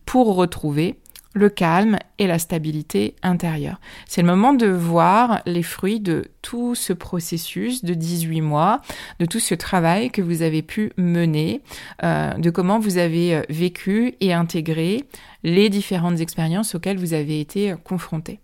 pour 0.06 0.36
retrouver 0.36 0.98
le 1.36 1.50
calme 1.50 1.98
et 2.18 2.26
la 2.26 2.38
stabilité 2.38 3.14
intérieure. 3.22 3.78
C'est 4.06 4.22
le 4.22 4.28
moment 4.28 4.54
de 4.54 4.68
voir 4.68 5.42
les 5.44 5.62
fruits 5.62 6.00
de 6.00 6.24
tout 6.40 6.74
ce 6.74 6.94
processus 6.94 7.84
de 7.84 7.92
18 7.92 8.40
mois, 8.40 8.80
de 9.20 9.26
tout 9.26 9.38
ce 9.38 9.54
travail 9.54 10.10
que 10.10 10.22
vous 10.22 10.40
avez 10.40 10.62
pu 10.62 10.92
mener, 10.96 11.60
euh, 12.02 12.32
de 12.32 12.48
comment 12.48 12.78
vous 12.78 12.96
avez 12.96 13.34
euh, 13.34 13.42
vécu 13.50 14.14
et 14.20 14.32
intégré 14.32 15.04
les 15.42 15.68
différentes 15.68 16.20
expériences 16.20 16.74
auxquelles 16.74 16.98
vous 16.98 17.12
avez 17.12 17.38
été 17.38 17.74
confrontés. 17.84 18.40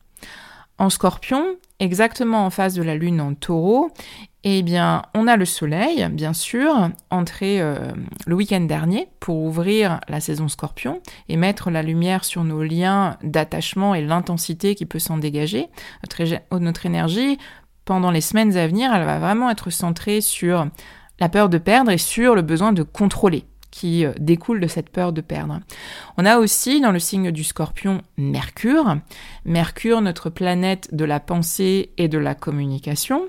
En 0.76 0.90
scorpion, 0.90 1.57
exactement 1.83 2.47
en 2.47 2.51
face 2.51 2.75
de 2.75 2.83
la 2.83 2.95
lune 2.95 3.21
en 3.21 3.35
taureau, 3.35 3.91
eh 4.45 4.62
bien, 4.62 5.03
on 5.15 5.27
a 5.27 5.37
le 5.37 5.45
soleil, 5.45 6.09
bien 6.12 6.33
sûr, 6.33 6.91
entré 7.11 7.61
euh, 7.61 7.75
le 8.27 8.35
week-end 8.35 8.61
dernier 8.61 9.09
pour 9.19 9.37
ouvrir 9.43 10.01
la 10.09 10.21
saison 10.21 10.49
scorpion 10.49 11.01
et 11.29 11.37
mettre 11.37 11.71
la 11.71 11.83
lumière 11.83 12.25
sur 12.25 12.45
nos 12.45 12.62
liens 12.62 13.19
d'attachement 13.23 13.95
et 13.95 14.03
l'intensité 14.03 14.75
qui 14.75 14.87
peut 14.87 15.01
s'en 15.01 15.19
dégager. 15.19 15.69
Notre, 16.03 16.59
notre 16.59 16.87
énergie, 16.87 17.39
pendant 17.85 18.12
les 18.12 18.21
semaines 18.21 18.57
à 18.57 18.67
venir, 18.67 18.95
elle 18.95 19.05
va 19.05 19.19
vraiment 19.19 19.51
être 19.51 19.71
centrée 19.71 20.21
sur 20.21 20.69
la 21.19 21.29
peur 21.29 21.49
de 21.49 21.59
perdre 21.59 21.91
et 21.91 21.99
sur 21.99 22.37
le 22.37 22.43
besoin 22.43 22.73
de 22.73 22.85
contrôler 22.85 23.45
qui 23.73 24.05
euh, 24.05 24.12
découle 24.21 24.61
de 24.61 24.69
cette 24.69 24.91
peur 24.91 25.12
de 25.12 25.21
perdre. 25.21 25.59
On 26.17 26.25
a 26.25 26.38
aussi 26.38 26.81
dans 26.81 26.93
le 26.93 27.00
signe 27.00 27.33
du 27.33 27.43
scorpion 27.43 28.02
Mercure. 28.17 28.99
Mercure, 29.45 30.00
notre 30.00 30.31
planète 30.31 30.95
de 30.95 31.05
la 31.05 31.19
pensée 31.19 31.91
et 31.99 32.07
de 32.07 32.19
la 32.19 32.37
communication. 32.37 33.26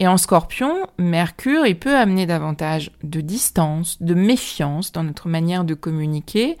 Et 0.00 0.06
en 0.06 0.16
scorpion, 0.16 0.86
Mercure, 0.98 1.66
il 1.66 1.76
peut 1.76 1.96
amener 1.96 2.24
davantage 2.24 2.92
de 3.02 3.20
distance, 3.20 4.00
de 4.00 4.14
méfiance 4.14 4.92
dans 4.92 5.02
notre 5.02 5.28
manière 5.28 5.64
de 5.64 5.74
communiquer 5.74 6.56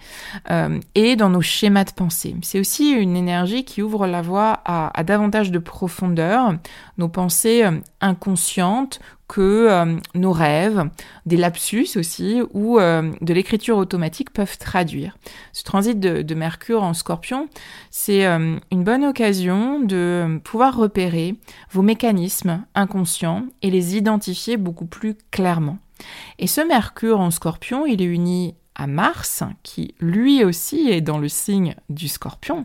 euh, 0.50 0.80
et 0.96 1.14
dans 1.14 1.28
nos 1.28 1.40
schémas 1.40 1.84
de 1.84 1.92
pensée. 1.92 2.34
C'est 2.42 2.58
aussi 2.58 2.90
une 2.90 3.16
énergie 3.16 3.64
qui 3.64 3.80
ouvre 3.80 4.08
la 4.08 4.22
voie 4.22 4.60
à, 4.64 5.04
davantage 5.04 5.52
de 5.52 5.60
profondeur, 5.60 6.54
nos 6.98 7.08
pensées 7.08 7.62
euh, 7.62 7.78
inconscientes 8.00 8.98
que 9.28 9.68
euh, 9.68 9.96
nos 10.14 10.32
rêves, 10.32 10.88
des 11.26 11.36
lapsus 11.36 11.96
aussi, 11.96 12.40
ou 12.54 12.78
euh, 12.78 13.12
de 13.20 13.34
l'écriture 13.34 13.76
automatique 13.76 14.32
peuvent 14.32 14.58
traduire. 14.58 15.16
Ce 15.52 15.62
transit 15.62 16.00
de, 16.00 16.34
Mercure 16.34 16.82
en 16.82 16.94
scorpion, 16.94 17.48
c'est 17.90 18.24
euh, 18.26 18.56
une 18.72 18.84
bonne 18.84 19.04
occasion 19.04 19.80
de 19.80 20.40
pouvoir 20.44 20.76
repérer 20.76 21.34
vos 21.70 21.82
mécanismes 21.82 22.64
inconscients 22.74 23.44
et 23.60 23.70
les 23.70 23.96
identifier 23.96 24.56
beaucoup 24.56 24.86
plus 24.86 25.16
clairement. 25.30 25.78
Et 26.38 26.46
ce 26.46 26.60
Mercure 26.60 27.20
en 27.20 27.30
scorpion, 27.30 27.86
il 27.86 28.00
est 28.00 28.06
uni 28.06 28.54
à 28.76 28.86
Mars, 28.86 29.42
qui 29.64 29.94
lui 30.00 30.44
aussi 30.44 30.88
est 30.88 31.00
dans 31.00 31.18
le 31.18 31.28
signe 31.28 31.74
du 31.90 32.08
scorpion. 32.08 32.64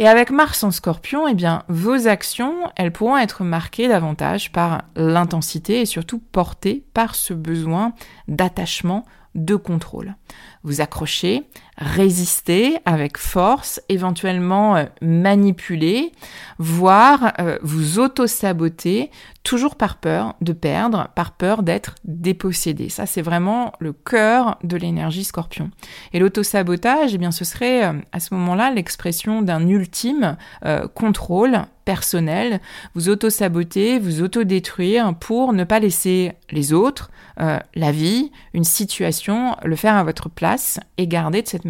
Et 0.00 0.08
avec 0.08 0.30
Mars 0.30 0.64
en 0.64 0.70
scorpion, 0.70 1.28
eh 1.28 1.34
bien, 1.34 1.62
vos 1.68 2.08
actions, 2.08 2.72
elles 2.74 2.90
pourront 2.90 3.18
être 3.18 3.44
marquées 3.44 3.86
davantage 3.86 4.50
par 4.50 4.84
l'intensité 4.96 5.82
et 5.82 5.84
surtout 5.84 6.18
portées 6.18 6.86
par 6.94 7.14
ce 7.14 7.34
besoin 7.34 7.92
d'attachement, 8.26 9.04
de 9.34 9.56
contrôle. 9.56 10.14
Vous 10.62 10.80
accrochez, 10.80 11.42
résister 11.80 12.76
avec 12.84 13.16
force, 13.16 13.80
éventuellement 13.88 14.76
euh, 14.76 14.84
manipuler, 15.00 16.12
voire 16.58 17.32
euh, 17.40 17.58
vous 17.62 17.98
auto-saboter, 17.98 19.10
toujours 19.42 19.76
par 19.76 19.96
peur 19.96 20.34
de 20.42 20.52
perdre, 20.52 21.08
par 21.14 21.32
peur 21.32 21.62
d'être 21.62 21.94
dépossédé. 22.04 22.90
Ça, 22.90 23.06
c'est 23.06 23.22
vraiment 23.22 23.72
le 23.78 23.94
cœur 23.94 24.58
de 24.62 24.76
l'énergie 24.76 25.24
scorpion. 25.24 25.70
Et 26.12 26.18
l'auto-sabotage, 26.18 27.14
eh 27.14 27.18
bien, 27.18 27.30
ce 27.30 27.46
serait 27.46 27.86
euh, 27.86 27.92
à 28.12 28.20
ce 28.20 28.34
moment-là 28.34 28.70
l'expression 28.70 29.40
d'un 29.40 29.66
ultime 29.66 30.36
contrôle 30.94 31.62
personnel, 31.84 32.60
vous 32.94 33.08
auto-saboter, 33.08 33.98
vous 33.98 34.22
auto-détruire 34.22 35.14
pour 35.14 35.52
ne 35.52 35.64
pas 35.64 35.80
laisser 35.80 36.32
les 36.50 36.72
autres, 36.72 37.10
la 37.36 37.92
vie, 37.92 38.30
une 38.52 38.64
situation, 38.64 39.56
le 39.64 39.76
faire 39.76 39.94
à 39.94 40.04
votre 40.04 40.28
place 40.28 40.78
et 40.98 41.06
garder 41.06 41.42
de 41.42 41.48
cette 41.48 41.64
manière 41.64 41.69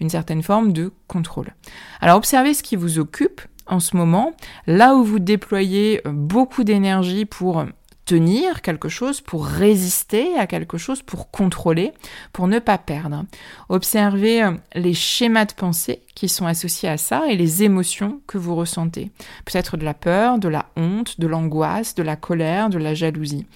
une 0.00 0.08
certaine 0.08 0.42
forme 0.42 0.72
de 0.72 0.92
contrôle. 1.06 1.54
Alors 2.00 2.16
observez 2.16 2.54
ce 2.54 2.62
qui 2.62 2.76
vous 2.76 2.98
occupe 2.98 3.40
en 3.66 3.80
ce 3.80 3.96
moment, 3.96 4.32
là 4.66 4.94
où 4.94 5.04
vous 5.04 5.20
déployez 5.20 6.00
beaucoup 6.04 6.64
d'énergie 6.64 7.24
pour 7.24 7.64
tenir 8.10 8.60
quelque 8.60 8.88
chose, 8.88 9.20
pour 9.20 9.46
résister 9.46 10.36
à 10.36 10.48
quelque 10.48 10.78
chose, 10.78 11.00
pour 11.00 11.30
contrôler, 11.30 11.92
pour 12.32 12.48
ne 12.48 12.58
pas 12.58 12.76
perdre. 12.76 13.24
Observez 13.68 14.42
euh, 14.42 14.50
les 14.74 14.94
schémas 14.94 15.44
de 15.44 15.52
pensée 15.52 16.02
qui 16.16 16.28
sont 16.28 16.44
associés 16.44 16.88
à 16.88 16.96
ça 16.96 17.28
et 17.28 17.36
les 17.36 17.62
émotions 17.62 18.20
que 18.26 18.36
vous 18.36 18.56
ressentez. 18.56 19.12
Peut-être 19.44 19.76
de 19.76 19.84
la 19.84 19.94
peur, 19.94 20.40
de 20.40 20.48
la 20.48 20.66
honte, 20.76 21.20
de 21.20 21.28
l'angoisse, 21.28 21.94
de 21.94 22.02
la 22.02 22.16
colère, 22.16 22.68
de 22.68 22.78
la 22.78 22.94
jalousie. 22.94 23.46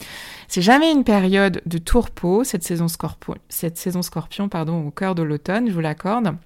C'est 0.47 0.63
jamais 0.63 0.93
une 0.93 1.03
période 1.03 1.61
de 1.67 1.79
tourpeau, 1.79 2.45
cette 2.45 2.63
saison 2.63 2.87
scorpion, 2.87 4.49
pardon, 4.49 4.87
au 4.87 4.93
cœur 4.93 5.17
de 5.17 5.25
l'automne, 5.25 5.67
je 5.67 5.73
vous 5.73 5.81
l'accorde. 5.81 6.37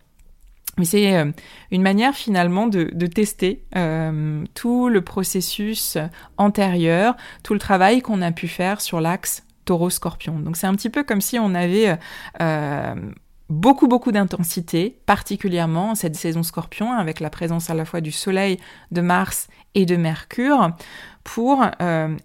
Mais 0.79 0.85
c'est 0.85 1.17
euh, 1.17 1.31
une 1.71 1.83
manière 1.83 2.15
finalement 2.15 2.67
de, 2.67 2.85
tester 3.07 3.65
euh, 3.77 4.45
tout 4.55 4.89
le 4.89 5.03
processus 5.03 5.99
antérieur, 6.37 7.17
tout 7.43 7.53
le 7.53 7.59
travail 7.59 8.01
qu'on 8.01 8.23
a 8.23 8.33
pu 8.33 8.49
faire 8.49 8.81
sur 8.81 9.01
l'axe 9.01 9.45
taureau-scorpion. 9.65 10.39
Donc 10.39 10.57
c'est 10.57 10.67
un 10.67 10.75
petit 10.75 10.91
peu 10.91 11.03
comme 11.03 11.21
si 11.21 11.39
on 11.39 11.55
avait 11.55 11.99
euh, 12.41 12.95
beaucoup 13.51 13.89
beaucoup 13.89 14.13
d'intensité, 14.13 14.99
particulièrement 15.05 15.95
cette 15.95 16.17
saison 16.17 16.43
scorpion, 16.43 16.93
avec 16.93 17.21
la 17.21 17.29
présence 17.29 17.69
à 17.69 17.75
la 17.75 17.85
fois 17.85 18.01
du 18.01 18.13
Soleil, 18.13 18.59
de 18.93 19.01
Mars 19.01 19.49
et 19.75 19.85
de 19.85 19.97
Mercure, 19.97 20.71
pour 21.25 21.63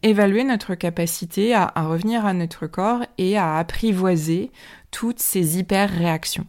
évaluer 0.02 0.46
notre 0.46 0.76
capacité 0.76 1.54
à 1.54 1.72
revenir 1.76 2.26
à 2.26 2.34
notre 2.34 2.68
corps 2.68 3.02
et 3.18 3.38
à 3.38 3.58
apprivoiser 3.58 4.50
toutes 4.92 5.20
ces 5.20 5.60
hyper-réactions. 5.60 6.48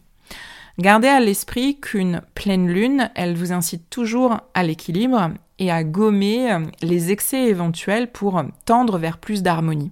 Gardez 0.77 1.07
à 1.07 1.21
l'esprit 1.21 1.79
qu'une 1.79 2.21
pleine 2.33 2.67
lune, 2.67 3.09
elle 3.15 3.35
vous 3.35 3.53
incite 3.53 3.89
toujours 3.89 4.41
à 4.53 4.63
l'équilibre 4.63 5.31
et 5.57 5.71
à 5.71 5.85
gommer 5.85 6.51
euh, 6.51 6.59
les 6.81 7.11
excès 7.11 7.43
éventuels 7.45 8.11
pour 8.11 8.43
tendre 8.65 8.97
vers 8.97 9.17
plus 9.17 9.41
d'harmonie. 9.41 9.91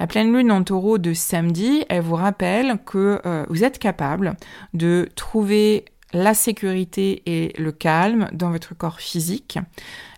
La 0.00 0.08
pleine 0.08 0.36
lune 0.36 0.50
en 0.50 0.64
taureau 0.64 0.98
de 0.98 1.12
samedi, 1.12 1.84
elle 1.88 2.02
vous 2.02 2.16
rappelle 2.16 2.78
que 2.84 3.20
euh, 3.24 3.46
vous 3.48 3.62
êtes 3.62 3.78
capable 3.78 4.36
de 4.74 5.08
trouver 5.14 5.84
la 6.12 6.34
sécurité 6.34 7.22
et 7.26 7.52
le 7.56 7.70
calme 7.70 8.28
dans 8.32 8.50
votre 8.50 8.76
corps 8.76 9.00
physique. 9.00 9.60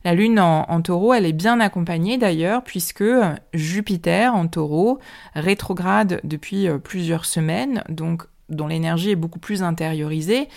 La 0.05 0.15
lune 0.15 0.41
en, 0.41 0.63
en 0.71 0.81
taureau, 0.81 1.13
elle 1.13 1.27
est 1.27 1.35
bien 1.35 1.61
accompagnée 1.61 2.17
d'ailleurs 2.17 2.65
puisque 2.65 3.03
euh, 3.03 3.35
Jupiter 3.53 4.35
en 4.35 4.49
taureau 4.49 5.01
rétrograde 5.35 6.21
depuis 6.25 6.67
plusieurs 6.83 7.27
semaines, 7.27 7.85
donc 7.91 8.23
dont 8.49 8.67
l'énergie 8.67 9.11
est 9.11 9.17
beaucoup 9.17 9.39
plus 9.39 9.63
intériorisée, 9.63 10.49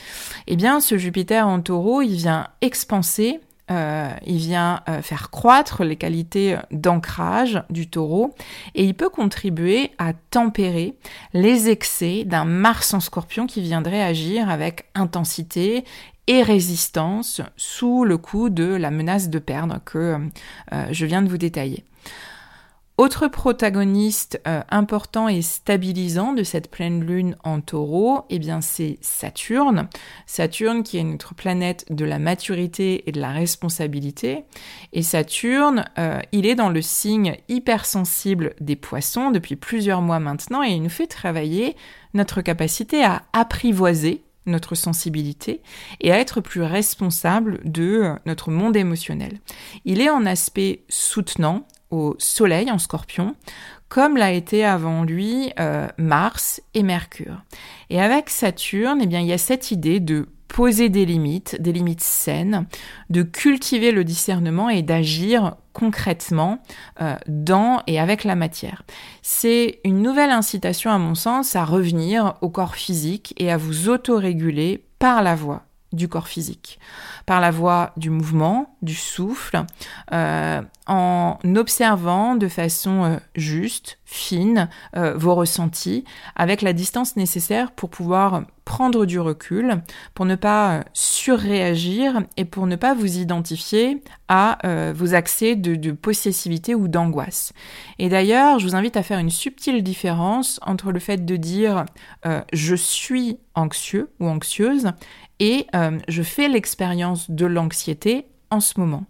eh 0.47 0.55
bien 0.55 0.79
ce 0.79 0.97
Jupiter 0.97 1.47
en 1.47 1.61
taureau, 1.61 2.01
il 2.01 2.15
vient 2.15 2.47
expanser 2.61 3.39
euh, 3.71 4.09
il 4.25 4.37
vient 4.37 4.81
euh, 4.89 5.01
faire 5.01 5.29
croître 5.29 5.83
les 5.83 5.95
qualités 5.95 6.57
d'ancrage 6.71 7.63
du 7.69 7.87
taureau 7.87 8.35
et 8.75 8.83
il 8.83 8.95
peut 8.95 9.09
contribuer 9.09 9.91
à 9.97 10.11
tempérer 10.13 10.95
les 11.33 11.69
excès 11.69 12.25
d'un 12.25 12.43
Mars 12.43 12.93
en 12.93 12.99
scorpion 12.99 13.47
qui 13.47 13.61
viendrait 13.61 14.01
agir 14.01 14.49
avec 14.49 14.89
intensité 14.93 15.85
et 16.27 16.43
résistance 16.43 17.41
sous 17.55 18.03
le 18.03 18.17
coup 18.17 18.49
de 18.49 18.65
la 18.65 18.91
menace 18.91 19.29
de 19.29 19.39
perdre 19.39 19.79
que 19.85 20.17
euh, 20.73 20.87
je 20.91 21.05
viens 21.05 21.21
de 21.21 21.29
vous 21.29 21.37
détailler. 21.37 21.85
Autre 22.97 23.27
protagoniste 23.27 24.39
euh, 24.47 24.61
important 24.69 25.27
et 25.27 25.41
stabilisant 25.41 26.33
de 26.33 26.43
cette 26.43 26.69
pleine 26.69 27.03
lune 27.03 27.35
en 27.43 27.61
taureau, 27.61 28.25
eh 28.29 28.37
bien 28.37 28.61
c'est 28.61 28.97
Saturne. 29.01 29.87
Saturne 30.27 30.83
qui 30.83 30.97
est 30.97 31.03
notre 31.03 31.33
planète 31.33 31.85
de 31.89 32.05
la 32.05 32.19
maturité 32.19 33.07
et 33.07 33.11
de 33.11 33.19
la 33.19 33.31
responsabilité. 33.31 34.43
Et 34.93 35.01
Saturne, 35.01 35.85
euh, 35.97 36.19
il 36.31 36.45
est 36.45 36.55
dans 36.55 36.69
le 36.69 36.81
signe 36.81 37.37
hypersensible 37.47 38.53
des 38.59 38.75
poissons 38.75 39.31
depuis 39.31 39.55
plusieurs 39.55 40.01
mois 40.01 40.19
maintenant 40.19 40.61
et 40.61 40.71
il 40.71 40.83
nous 40.83 40.89
fait 40.89 41.07
travailler 41.07 41.75
notre 42.13 42.41
capacité 42.41 43.03
à 43.03 43.23
apprivoiser 43.33 44.23
notre 44.45 44.75
sensibilité 44.75 45.61
et 46.01 46.11
à 46.11 46.19
être 46.19 46.41
plus 46.41 46.61
responsable 46.61 47.61
de 47.63 48.01
euh, 48.03 48.15
notre 48.25 48.51
monde 48.51 48.75
émotionnel. 48.75 49.39
Il 49.85 50.01
est 50.01 50.09
en 50.09 50.25
aspect 50.25 50.83
soutenant 50.89 51.65
au 51.91 52.15
Soleil 52.17 52.71
en 52.71 52.77
scorpion, 52.77 53.35
comme 53.89 54.17
l'a 54.17 54.31
été 54.31 54.63
avant 54.65 55.03
lui 55.03 55.51
euh, 55.59 55.87
Mars 55.97 56.61
et 56.73 56.83
Mercure. 56.83 57.43
Et 57.89 58.01
avec 58.01 58.29
Saturne, 58.29 58.99
eh 59.01 59.07
bien, 59.07 59.19
il 59.19 59.27
y 59.27 59.33
a 59.33 59.37
cette 59.37 59.71
idée 59.71 59.99
de 59.99 60.27
poser 60.47 60.89
des 60.89 61.05
limites, 61.05 61.61
des 61.61 61.71
limites 61.71 62.01
saines, 62.01 62.65
de 63.09 63.23
cultiver 63.23 63.91
le 63.91 64.03
discernement 64.03 64.69
et 64.69 64.81
d'agir 64.81 65.55
concrètement 65.73 66.59
euh, 67.01 67.15
dans 67.27 67.81
et 67.87 67.99
avec 67.99 68.23
la 68.23 68.35
matière. 68.35 68.83
C'est 69.21 69.79
une 69.85 70.01
nouvelle 70.01 70.31
incitation, 70.31 70.91
à 70.91 70.97
mon 70.97 71.15
sens, 71.15 71.55
à 71.55 71.63
revenir 71.63 72.35
au 72.41 72.49
corps 72.49 72.75
physique 72.75 73.33
et 73.37 73.51
à 73.51 73.57
vous 73.57 73.89
autoréguler 73.89 74.83
par 74.99 75.23
la 75.23 75.35
voix 75.35 75.63
du 75.93 76.07
corps 76.07 76.27
physique, 76.27 76.79
par 77.25 77.39
la 77.39 77.51
voie 77.51 77.91
du 77.97 78.09
mouvement, 78.09 78.75
du 78.81 78.95
souffle, 78.95 79.65
euh, 80.11 80.61
en 80.87 81.37
observant 81.55 82.35
de 82.35 82.47
façon 82.47 83.03
euh, 83.03 83.17
juste, 83.35 83.97
fine, 84.13 84.69
euh, 84.95 85.13
vos 85.15 85.35
ressentis, 85.35 86.03
avec 86.35 86.61
la 86.61 86.73
distance 86.73 87.15
nécessaire 87.15 87.71
pour 87.71 87.89
pouvoir 87.89 88.43
prendre 88.65 89.05
du 89.05 89.19
recul, 89.19 89.81
pour 90.13 90.25
ne 90.25 90.35
pas 90.35 90.83
surréagir 90.93 92.21
et 92.37 92.45
pour 92.45 92.67
ne 92.67 92.75
pas 92.75 92.93
vous 92.93 93.17
identifier 93.17 94.03
à 94.27 94.59
vos 94.93 95.13
accès 95.13 95.55
de, 95.55 95.91
possessivité 95.91 96.73
ou 96.75 96.87
d'angoisse. 96.87 97.51
Et 97.99 98.07
d'ailleurs, 98.07 98.59
je 98.59 98.67
vous 98.67 98.75
invite 98.75 98.95
à 98.95 99.03
faire 99.03 99.19
une 99.19 99.31
subtile 99.31 99.83
différence 99.83 100.59
entre 100.65 100.91
le 100.91 100.99
fait 100.99 101.25
de 101.25 101.35
dire 101.35 101.85
je 102.53 102.75
suis 102.75 103.39
anxieux 103.55 104.09
ou 104.19 104.27
anxieuse 104.27 104.93
et 105.41 105.65
euh, 105.73 105.97
je 106.07 106.21
fais 106.21 106.47
l'expérience 106.47 107.29
de 107.31 107.47
l'anxiété 107.47 108.27
en 108.51 108.59
ce 108.59 108.79
moment. 108.79 109.05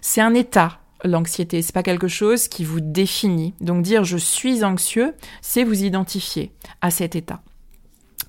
C'est 0.00 0.20
un 0.20 0.34
état, 0.34 0.80
l'anxiété, 1.04 1.62
c'est 1.62 1.74
pas 1.74 1.82
quelque 1.82 2.08
chose 2.08 2.48
qui 2.48 2.64
vous 2.64 2.80
définit. 2.80 3.54
Donc 3.60 3.82
dire 3.82 4.04
je 4.04 4.16
suis 4.16 4.64
anxieux, 4.64 5.14
c'est 5.40 5.64
vous 5.64 5.84
identifier 5.84 6.52
à 6.80 6.90
cet 6.90 7.16
état. 7.16 7.42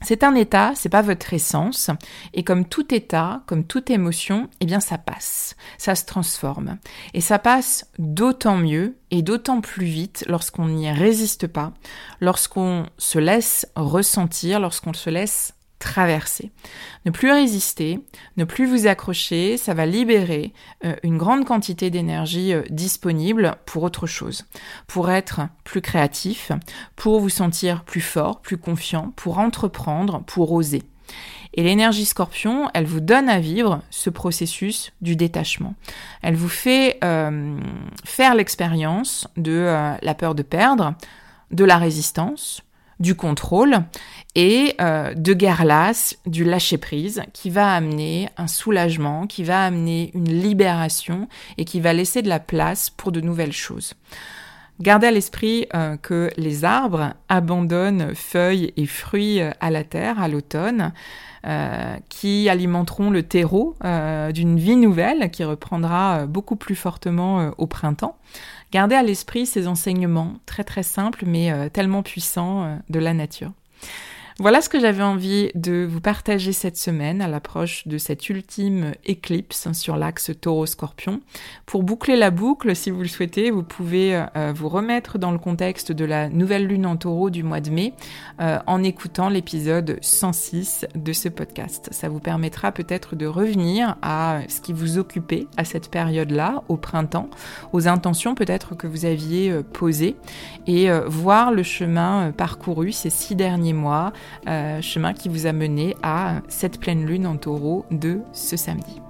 C'est 0.03 0.23
un 0.23 0.33
état, 0.33 0.71
c'est 0.75 0.89
pas 0.89 1.03
votre 1.03 1.31
essence, 1.33 1.91
et 2.33 2.43
comme 2.43 2.65
tout 2.65 2.93
état, 2.93 3.43
comme 3.45 3.65
toute 3.65 3.91
émotion, 3.91 4.49
eh 4.59 4.65
bien 4.65 4.79
ça 4.79 4.97
passe, 4.97 5.55
ça 5.77 5.93
se 5.93 6.05
transforme. 6.05 6.79
Et 7.13 7.21
ça 7.21 7.37
passe 7.37 7.85
d'autant 7.99 8.57
mieux 8.57 8.97
et 9.11 9.21
d'autant 9.21 9.61
plus 9.61 9.85
vite 9.85 10.25
lorsqu'on 10.27 10.69
n'y 10.69 10.91
résiste 10.91 11.45
pas, 11.45 11.73
lorsqu'on 12.19 12.87
se 12.97 13.19
laisse 13.19 13.67
ressentir, 13.75 14.59
lorsqu'on 14.59 14.93
se 14.93 15.11
laisse 15.11 15.53
traverser. 15.81 16.51
Ne 17.05 17.11
plus 17.11 17.31
résister, 17.31 17.99
ne 18.37 18.45
plus 18.45 18.65
vous 18.65 18.87
accrocher, 18.87 19.57
ça 19.57 19.73
va 19.73 19.85
libérer 19.85 20.53
euh, 20.85 20.95
une 21.03 21.17
grande 21.17 21.45
quantité 21.45 21.89
d'énergie 21.89 22.53
euh, 22.53 22.63
disponible 22.69 23.55
pour 23.65 23.83
autre 23.83 24.07
chose, 24.07 24.45
pour 24.87 25.11
être 25.11 25.41
plus 25.65 25.81
créatif, 25.81 26.51
pour 26.95 27.19
vous 27.19 27.29
sentir 27.29 27.83
plus 27.83 28.01
fort, 28.01 28.39
plus 28.39 28.57
confiant, 28.57 29.11
pour 29.17 29.39
entreprendre, 29.39 30.23
pour 30.25 30.53
oser. 30.53 30.83
Et 31.53 31.63
l'énergie 31.63 32.05
scorpion, 32.05 32.69
elle 32.73 32.85
vous 32.85 33.01
donne 33.01 33.27
à 33.27 33.41
vivre 33.41 33.81
ce 33.89 34.09
processus 34.09 34.93
du 35.01 35.17
détachement. 35.17 35.75
Elle 36.21 36.35
vous 36.35 36.47
fait 36.47 36.97
euh, 37.03 37.59
faire 38.05 38.35
l'expérience 38.35 39.27
de 39.35 39.67
la 40.01 40.13
peur 40.13 40.33
de 40.33 40.43
perdre, 40.43 40.93
de 41.51 41.65
la 41.65 41.77
résistance, 41.77 42.63
du 43.01 43.15
contrôle 43.15 43.83
et 44.35 44.75
euh, 44.79 45.13
de 45.13 45.33
guerre 45.33 45.65
lasse, 45.65 46.17
du 46.25 46.45
lâcher-prise, 46.45 47.23
qui 47.33 47.49
va 47.49 47.73
amener 47.73 48.29
un 48.37 48.47
soulagement, 48.47 49.27
qui 49.27 49.43
va 49.43 49.65
amener 49.65 50.11
une 50.13 50.29
libération 50.29 51.27
et 51.57 51.65
qui 51.65 51.81
va 51.81 51.91
laisser 51.91 52.21
de 52.21 52.29
la 52.29 52.39
place 52.39 52.89
pour 52.89 53.11
de 53.11 53.19
nouvelles 53.19 53.51
choses. 53.51 53.95
Gardez 54.79 55.07
à 55.07 55.11
l'esprit 55.11 55.67
euh, 55.75 55.97
que 55.97 56.31
les 56.37 56.63
arbres 56.63 57.13
abandonnent 57.27 58.15
feuilles 58.15 58.73
et 58.77 58.85
fruits 58.85 59.41
euh, 59.41 59.51
à 59.59 59.69
la 59.69 59.83
terre 59.83 60.21
à 60.21 60.27
l'automne, 60.27 60.93
qui 62.07 62.49
alimenteront 62.49 63.09
le 63.09 63.23
terreau 63.23 63.75
d'une 63.81 64.59
vie 64.59 64.75
nouvelle 64.75 65.31
qui 65.31 65.43
reprendra 65.43 66.27
beaucoup 66.27 66.55
plus 66.55 66.75
fortement 66.75 67.49
au 67.57 67.65
printemps. 67.65 68.15
Gardez 68.71 68.95
à 68.95 69.03
l'esprit 69.03 69.45
ces 69.45 69.67
enseignements 69.67 70.35
très 70.45 70.63
très 70.63 70.83
simples 70.83 71.23
mais 71.25 71.51
euh, 71.51 71.69
tellement 71.69 72.03
puissants 72.03 72.63
euh, 72.63 72.75
de 72.89 72.99
la 72.99 73.13
nature. 73.13 73.51
Voilà 74.41 74.61
ce 74.61 74.69
que 74.69 74.79
j'avais 74.79 75.03
envie 75.03 75.51
de 75.53 75.87
vous 75.87 76.01
partager 76.01 76.51
cette 76.51 76.75
semaine 76.75 77.21
à 77.21 77.27
l'approche 77.27 77.87
de 77.87 77.99
cette 77.99 78.27
ultime 78.27 78.93
éclipse 79.05 79.71
sur 79.73 79.97
l'axe 79.97 80.31
taureau-scorpion. 80.41 81.21
Pour 81.67 81.83
boucler 81.83 82.15
la 82.15 82.31
boucle, 82.31 82.75
si 82.75 82.89
vous 82.89 83.03
le 83.03 83.07
souhaitez, 83.07 83.51
vous 83.51 83.61
pouvez 83.61 84.15
euh, 84.15 84.51
vous 84.51 84.67
remettre 84.67 85.19
dans 85.19 85.29
le 85.29 85.37
contexte 85.37 85.91
de 85.91 86.05
la 86.05 86.27
nouvelle 86.27 86.65
lune 86.65 86.87
en 86.87 86.97
taureau 86.97 87.29
du 87.29 87.43
mois 87.43 87.61
de 87.61 87.69
mai 87.69 87.93
euh, 88.39 88.57
en 88.65 88.81
écoutant 88.81 89.29
l'épisode 89.29 89.99
106 90.01 90.87
de 90.95 91.13
ce 91.13 91.29
podcast. 91.29 91.89
Ça 91.91 92.09
vous 92.09 92.19
permettra 92.19 92.71
peut-être 92.71 93.15
de 93.15 93.27
revenir 93.27 93.95
à 94.01 94.39
ce 94.47 94.59
qui 94.59 94.73
vous 94.73 94.97
occupait 94.97 95.45
à 95.55 95.65
cette 95.65 95.91
période-là, 95.91 96.63
au 96.67 96.77
printemps, 96.77 97.29
aux 97.73 97.87
intentions 97.87 98.33
peut-être 98.33 98.73
que 98.73 98.87
vous 98.87 99.05
aviez 99.05 99.51
euh, 99.51 99.61
posées 99.61 100.15
et 100.65 100.89
voir 101.05 101.51
le 101.51 101.61
chemin 101.61 102.31
parcouru 102.31 102.91
ces 102.91 103.09
six 103.09 103.35
derniers 103.35 103.73
mois 103.73 104.13
chemin 104.81 105.13
qui 105.13 105.29
vous 105.29 105.45
a 105.45 105.53
mené 105.53 105.95
à 106.03 106.41
cette 106.47 106.79
pleine 106.79 107.05
lune 107.05 107.27
en 107.27 107.37
taureau 107.37 107.85
de 107.91 108.21
ce 108.33 108.57
samedi. 108.57 109.01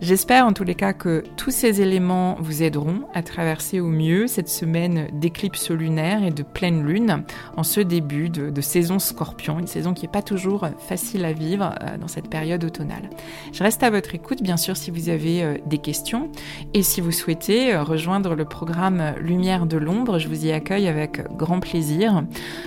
J'espère 0.00 0.46
en 0.46 0.52
tous 0.52 0.62
les 0.62 0.76
cas 0.76 0.92
que 0.92 1.24
tous 1.36 1.50
ces 1.50 1.82
éléments 1.82 2.36
vous 2.38 2.62
aideront 2.62 3.00
à 3.14 3.24
traverser 3.24 3.80
au 3.80 3.88
mieux 3.88 4.28
cette 4.28 4.48
semaine 4.48 5.08
d'éclipse 5.12 5.72
lunaire 5.72 6.22
et 6.22 6.30
de 6.30 6.44
pleine 6.44 6.86
lune 6.86 7.24
en 7.56 7.64
ce 7.64 7.80
début 7.80 8.30
de, 8.30 8.60
saison 8.60 9.00
scorpion, 9.00 9.58
une 9.58 9.66
saison 9.66 9.94
qui 9.94 10.02
n'est 10.02 10.12
pas 10.12 10.22
toujours 10.22 10.68
facile 10.78 11.24
à 11.24 11.32
vivre 11.32 11.74
euh, 11.82 11.98
dans 11.98 12.06
cette 12.06 12.30
période 12.30 12.62
automnale. 12.62 13.10
Je 13.52 13.64
reste 13.64 13.82
à 13.82 13.90
votre 13.90 14.14
écoute 14.14 14.40
bien 14.40 14.56
sûr 14.56 14.76
si 14.76 14.92
vous 14.92 15.08
avez 15.08 15.42
euh, 15.42 15.56
des 15.66 15.78
questions 15.78 16.30
et 16.74 16.84
si 16.84 17.00
vous 17.00 17.12
souhaitez 17.12 17.74
euh, 17.74 17.82
rejoindre 17.82 18.36
le 18.36 18.44
programme 18.44 19.14
Lumière 19.20 19.66
de 19.66 19.78
l'ombre, 19.78 20.20
je 20.20 20.28
vous 20.28 20.46
y 20.46 20.52
accueille 20.52 20.86
avec 20.86 21.26
grand 21.36 21.58
plaisir. 21.58 22.22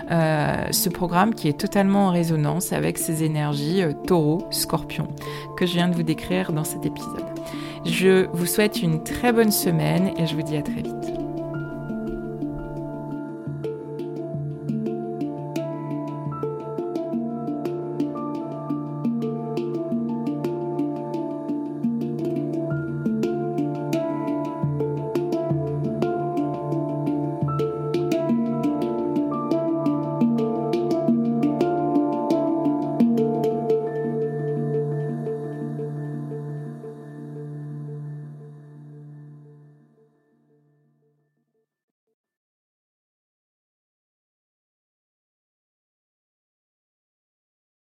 ce 0.10 0.90
programme 0.90 1.34
qui 1.34 1.48
est 1.48 1.58
totalement 1.58 2.08
en 2.08 2.12
résonance 2.12 2.74
avec 2.74 2.98
ces 2.98 3.24
énergies 3.24 3.84
taureau, 4.06 4.48
scorpion 4.52 5.08
que 5.56 5.66
je 5.66 5.74
viens 5.74 5.88
de 5.88 5.96
vous 5.96 6.04
décrire 6.04 6.52
dans 6.52 6.66
cet 6.66 6.86
épisode. 6.86 7.21
Je 7.86 8.28
vous 8.34 8.46
souhaite 8.46 8.82
une 8.82 9.04
très 9.04 9.34
bonne 9.34 9.52
semaine 9.52 10.12
et 10.18 10.28
je 10.28 10.36
vous 10.36 10.44
dis 10.44 10.58
à 10.58 10.62
très 10.62 10.82
vite. 10.82 11.01